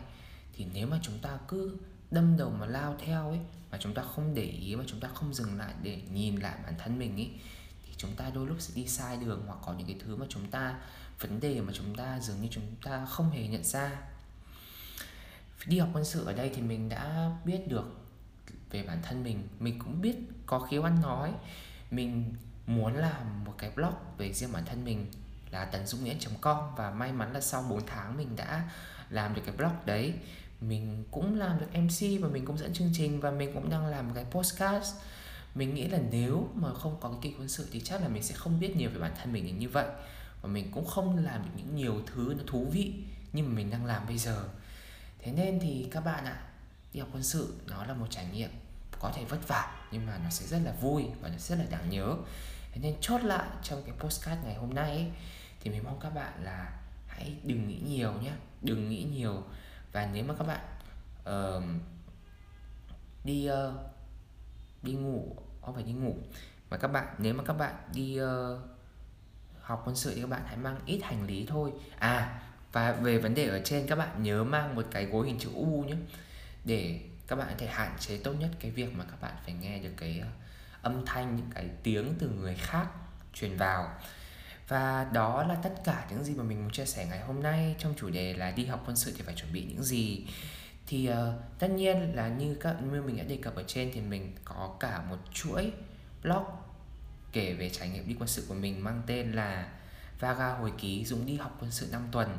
thì 0.54 0.66
nếu 0.74 0.88
mà 0.88 1.00
chúng 1.02 1.20
ta 1.20 1.38
cứ 1.48 1.78
đâm 2.12 2.38
đầu 2.38 2.50
mà 2.60 2.66
lao 2.66 2.96
theo 3.06 3.30
ấy 3.30 3.40
mà 3.72 3.78
chúng 3.82 3.94
ta 3.94 4.02
không 4.02 4.34
để 4.34 4.44
ý 4.44 4.76
mà 4.76 4.84
chúng 4.88 5.00
ta 5.00 5.08
không 5.14 5.34
dừng 5.34 5.58
lại 5.58 5.74
để 5.84 6.02
nhìn 6.14 6.36
lại 6.36 6.58
bản 6.64 6.74
thân 6.78 7.00
mình 7.00 7.16
ấy 7.16 7.32
thì 7.86 7.94
chúng 7.98 8.16
ta 8.16 8.30
đôi 8.34 8.48
lúc 8.48 8.58
sẽ 8.60 8.74
đi 8.76 8.88
sai 8.88 9.18
đường 9.18 9.44
hoặc 9.48 9.58
có 9.66 9.74
những 9.74 9.88
cái 9.88 9.96
thứ 10.06 10.16
mà 10.16 10.26
chúng 10.30 10.52
ta 10.52 10.80
vấn 11.20 11.40
đề 11.40 11.62
mà 11.62 11.74
chúng 11.76 11.96
ta 11.96 12.20
dường 12.20 12.42
như 12.42 12.48
chúng 12.52 12.76
ta 12.84 13.06
không 13.06 13.30
hề 13.30 13.48
nhận 13.48 13.64
ra. 13.64 13.92
Đi 15.66 15.80
học 15.80 15.90
quân 15.94 16.06
sự 16.06 16.26
ở 16.26 16.34
đây 16.34 16.52
thì 16.56 16.62
mình 16.62 16.90
đã 16.90 17.32
biết 17.46 17.68
được 17.68 17.86
về 18.70 18.84
bản 18.84 19.00
thân 19.04 19.24
mình 19.24 19.48
mình 19.60 19.80
cũng 19.80 20.02
biết 20.02 20.16
có 20.46 20.60
khiếu 20.60 20.84
ăn 20.84 21.02
nói 21.02 21.34
mình 21.92 22.34
muốn 22.68 22.96
làm 22.96 23.44
một 23.44 23.54
cái 23.58 23.72
blog 23.76 23.94
về 24.18 24.34
riêng 24.34 24.52
bản 24.52 24.66
thân 24.66 24.86
mình 24.86 25.06
là 25.54 25.66
tấn 25.66 25.88
dũng 25.88 26.02
nguyễn 26.04 26.18
com 26.42 26.58
và 26.78 26.92
may 26.92 27.12
mắn 27.12 27.34
là 27.34 27.42
sau 27.42 27.62
4 27.70 27.86
tháng 27.86 28.18
mình 28.18 28.36
đã 28.36 28.70
làm 29.10 29.34
được 29.34 29.42
cái 29.46 29.56
blog 29.56 29.72
đấy. 29.86 30.14
Mình 30.62 31.04
cũng 31.12 31.40
làm 31.40 31.60
được 31.60 31.80
MC 31.80 32.22
và 32.22 32.28
mình 32.28 32.46
cũng 32.46 32.58
dẫn 32.58 32.74
chương 32.74 32.92
trình 32.94 33.20
và 33.20 33.32
mình 33.32 33.54
cũng 33.54 33.70
đang 33.70 33.88
làm 33.88 34.08
một 34.08 34.14
cái 34.16 34.26
podcast. 34.32 34.96
mình 35.56 35.74
nghĩ 35.74 35.88
là 35.88 36.00
nếu 36.12 36.50
mà 36.54 36.74
không 36.74 36.98
có 37.02 37.10
cái 37.10 37.18
kịch 37.22 37.36
quân 37.40 37.50
sự 37.50 37.68
thì 37.72 37.82
chắc 37.82 38.02
là 38.02 38.08
mình 38.08 38.24
sẽ 38.24 38.36
không 38.36 38.60
biết 38.60 38.76
nhiều 38.76 38.90
về 38.90 39.00
bản 39.00 39.12
thân 39.18 39.34
mình 39.34 39.60
như 39.60 39.70
vậy. 39.70 39.88
Và 40.42 40.50
mình 40.50 40.72
cũng 40.72 40.86
không 40.86 41.18
làm 41.18 41.44
được 41.44 41.50
những 41.58 41.76
nhiều 41.76 42.02
thứ 42.06 42.36
nó 42.38 42.44
thú 42.48 42.68
vị 42.72 42.94
như 43.34 43.44
mà 43.44 43.50
mình 43.50 43.70
đang 43.70 43.86
làm 43.86 44.08
bây 44.08 44.18
giờ. 44.18 44.44
Thế 45.20 45.32
nên 45.32 45.60
thì 45.60 45.88
các 45.92 46.06
bạn 46.06 46.26
ạ 46.26 46.42
đi 46.94 47.00
học 47.00 47.10
quân 47.14 47.24
sự 47.24 47.54
nó 47.68 47.86
là 47.86 47.94
một 47.94 48.08
trải 48.10 48.26
nghiệm 48.34 48.50
có 49.00 49.12
thể 49.16 49.26
vất 49.26 49.48
vả 49.48 49.88
nhưng 49.92 50.06
mà 50.06 50.18
nó 50.24 50.30
sẽ 50.30 50.46
rất 50.46 50.60
là 50.64 50.72
vui 50.82 51.04
và 51.22 51.30
nó 51.30 51.38
rất 51.38 51.56
là 51.60 51.66
đáng 51.70 51.90
nhớ. 51.90 52.16
Thế 52.72 52.82
nên 52.82 52.96
chốt 53.02 53.24
lại 53.24 53.48
trong 53.64 53.84
cái 53.86 53.96
postcard 54.00 54.44
ngày 54.44 54.56
hôm 54.56 54.74
nay 54.74 54.92
ấy, 54.92 55.12
thì 55.64 55.72
mình 55.72 55.84
mong 55.84 56.00
các 56.00 56.10
bạn 56.10 56.44
là 56.44 56.80
hãy 57.08 57.36
đừng 57.44 57.68
nghĩ 57.68 57.80
nhiều 57.86 58.14
nhé 58.22 58.32
đừng 58.62 58.90
nghĩ 58.90 59.04
nhiều. 59.04 59.44
Và 59.92 60.10
nếu 60.14 60.24
mà 60.24 60.34
các 60.40 60.48
bạn 60.48 60.62
uh, 61.22 61.64
đi 63.24 63.50
uh, 63.50 63.76
đi 64.82 64.94
ngủ 64.94 65.36
không 65.62 65.76
phải 65.76 65.84
đi 65.84 65.92
ngủ 65.92 66.16
mà 66.70 66.78
các 66.78 66.88
bạn 66.88 67.16
nếu 67.18 67.34
mà 67.34 67.44
các 67.44 67.54
bạn 67.54 67.76
đi 67.94 68.20
uh, 68.22 68.60
học 69.62 69.82
quân 69.86 69.96
sự 69.96 70.16
thì 70.16 70.22
các 70.22 70.30
bạn 70.30 70.42
hãy 70.46 70.58
mang 70.58 70.80
ít 70.86 71.00
hành 71.04 71.28
lý 71.28 71.46
thôi. 71.50 71.72
À 72.00 72.42
và 72.72 72.92
về 72.92 73.18
vấn 73.18 73.36
đề 73.36 73.48
ở 73.48 73.62
trên 73.66 73.88
các 73.88 73.96
bạn 73.96 74.24
nhớ 74.24 74.44
mang 74.44 74.76
một 74.76 74.86
cái 74.92 75.06
gối 75.06 75.28
hình 75.28 75.40
chữ 75.40 75.50
U 75.54 75.84
nhé 75.88 75.96
để 76.66 77.00
các 77.28 77.36
bạn 77.36 77.48
có 77.50 77.56
thể 77.58 77.68
hạn 77.68 77.96
chế 78.00 78.18
tốt 78.24 78.34
nhất 78.34 78.50
cái 78.60 78.72
việc 78.72 78.96
mà 78.96 79.04
các 79.04 79.22
bạn 79.22 79.34
phải 79.44 79.54
nghe 79.54 79.80
được 79.80 79.94
cái 79.98 80.24
âm 80.82 81.06
thanh 81.06 81.36
những 81.36 81.50
cái 81.56 81.70
tiếng 81.84 82.14
từ 82.20 82.30
người 82.30 82.56
khác 82.56 82.88
truyền 83.34 83.58
vào 83.58 84.00
và 84.68 85.10
đó 85.14 85.44
là 85.44 85.56
tất 85.56 85.74
cả 85.84 86.08
những 86.10 86.24
gì 86.24 86.34
mà 86.34 86.44
mình 86.44 86.62
muốn 86.62 86.72
chia 86.72 86.86
sẻ 86.86 87.06
ngày 87.10 87.20
hôm 87.20 87.44
nay. 87.44 87.76
Trong 87.80 87.94
chủ 87.98 88.10
đề 88.10 88.34
là 88.34 88.52
đi 88.52 88.66
học 88.66 88.84
quân 88.88 88.96
sự 88.96 89.14
thì 89.18 89.22
phải 89.22 89.36
chuẩn 89.36 89.54
bị 89.54 89.64
những 89.64 89.84
gì. 89.84 90.28
Thì 90.88 91.10
uh, 91.10 91.16
tất 91.60 91.72
nhiên 91.72 92.16
là 92.16 92.28
như 92.28 92.56
các 92.56 92.76
như 92.82 93.02
mình 93.02 93.18
đã 93.18 93.24
đề 93.24 93.38
cập 93.42 93.56
ở 93.56 93.64
trên 93.68 93.92
thì 93.94 94.02
mình 94.02 94.34
có 94.46 94.76
cả 94.80 95.02
một 95.10 95.18
chuỗi 95.34 95.72
blog 96.24 96.44
kể 97.32 97.54
về 97.54 97.70
trải 97.70 97.90
nghiệm 97.90 98.08
đi 98.08 98.16
quân 98.20 98.28
sự 98.28 98.46
của 98.48 98.54
mình 98.54 98.84
mang 98.84 99.02
tên 99.08 99.32
là 99.32 99.70
Vaga 100.20 100.54
hồi 100.54 100.72
ký 100.78 101.06
Dũng 101.06 101.26
đi 101.26 101.36
học 101.36 101.58
quân 101.62 101.72
sự 101.72 101.88
5 101.92 102.08
tuần. 102.12 102.38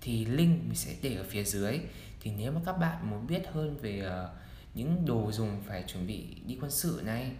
Thì 0.00 0.24
link 0.24 0.64
mình 0.64 0.74
sẽ 0.74 0.94
để 1.02 1.14
ở 1.14 1.24
phía 1.28 1.44
dưới. 1.44 1.80
Thì 2.20 2.30
nếu 2.30 2.52
mà 2.52 2.60
các 2.66 2.72
bạn 2.72 3.10
muốn 3.10 3.26
biết 3.26 3.42
hơn 3.52 3.76
về 3.82 4.02
uh, 4.06 4.30
những 4.74 5.06
đồ 5.06 5.32
dùng 5.32 5.62
phải 5.66 5.84
chuẩn 5.86 6.06
bị 6.06 6.26
đi 6.46 6.58
quân 6.60 6.70
sự 6.70 7.02
này 7.04 7.32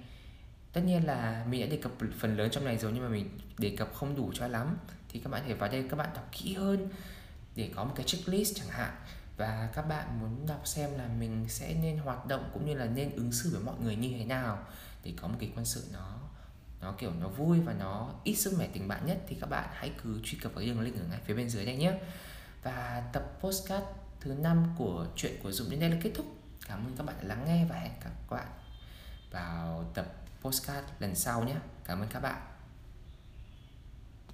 tất 0.77 0.83
nhiên 0.85 1.07
là 1.07 1.45
mình 1.51 1.61
đã 1.61 1.67
đề 1.67 1.77
cập 1.77 1.93
phần 2.19 2.37
lớn 2.37 2.51
trong 2.51 2.65
này 2.65 2.79
rồi 2.79 2.93
nhưng 2.95 3.03
mà 3.03 3.09
mình 3.09 3.39
đề 3.59 3.77
cập 3.79 3.95
không 3.95 4.17
đủ 4.17 4.33
cho 4.35 4.49
lắm. 4.49 4.77
Thì 5.09 5.21
các 5.21 5.31
bạn 5.31 5.43
thể 5.47 5.55
vào 5.55 5.71
đây 5.71 5.87
các 5.91 5.97
bạn 5.97 6.09
đọc 6.15 6.29
kỹ 6.33 6.55
hơn 6.55 6.89
để 7.55 7.71
có 7.75 7.85
một 7.85 7.93
cái 7.97 8.07
checklist 8.07 8.57
chẳng 8.57 8.69
hạn. 8.69 8.95
Và 9.37 9.69
các 9.75 9.83
bạn 9.83 10.21
muốn 10.21 10.47
đọc 10.47 10.61
xem 10.65 10.91
là 10.99 11.09
mình 11.19 11.47
sẽ 11.49 11.75
nên 11.75 11.99
hoạt 11.99 12.27
động 12.27 12.51
cũng 12.53 12.67
như 12.67 12.75
là 12.75 12.85
nên 12.85 13.11
ứng 13.11 13.33
xử 13.33 13.51
với 13.51 13.61
mọi 13.61 13.75
người 13.83 13.97
như 13.97 14.15
thế 14.19 14.25
nào 14.25 14.59
để 15.05 15.13
có 15.21 15.29
một 15.29 15.37
cái 15.41 15.51
quân 15.57 15.65
sự 15.65 15.85
nó 15.93 16.19
nó 16.81 16.95
kiểu 16.99 17.11
nó 17.21 17.29
vui 17.29 17.61
và 17.61 17.73
nó 17.73 18.11
ít 18.25 18.35
sức 18.35 18.55
mẻ 18.59 18.69
tình 18.73 18.89
bạn 18.89 19.07
nhất. 19.07 19.19
Thì 19.29 19.37
các 19.41 19.51
bạn 19.51 19.69
hãy 19.73 19.93
cứ 20.03 20.21
truy 20.25 20.39
cập 20.43 20.55
vào 20.55 20.65
đường 20.65 20.81
link 20.81 20.97
ở 20.97 21.05
ngay 21.11 21.21
phía 21.25 21.35
bên 21.35 21.49
dưới 21.49 21.67
đây 21.67 21.77
nhé. 21.77 21.93
Và 22.63 23.03
tập 23.13 23.39
postcard 23.41 23.87
thứ 24.21 24.35
năm 24.35 24.67
của 24.79 25.07
chuyện 25.17 25.33
của 25.43 25.53
Dũng 25.53 25.71
đến 25.71 25.81
đây 25.81 25.91
là 25.91 25.97
kết 26.03 26.11
thúc. 26.15 26.27
Cảm 26.67 26.87
ơn 26.87 26.97
các 26.97 27.07
bạn 27.07 27.17
đã 27.19 27.29
lắng 27.29 27.45
nghe 27.47 27.67
và 27.69 27.77
hẹn 27.77 27.93
gặp 28.05 28.11
các 28.31 28.37
bạn 28.37 28.49
vào 29.31 29.91
tập 29.95 30.26
postcard 30.43 30.87
lần 30.99 31.15
sau 31.15 31.45
nhé. 31.45 31.55
Cảm 31.85 32.01
ơn 32.01 32.09
các 32.09 32.21
bạn. 32.21 32.56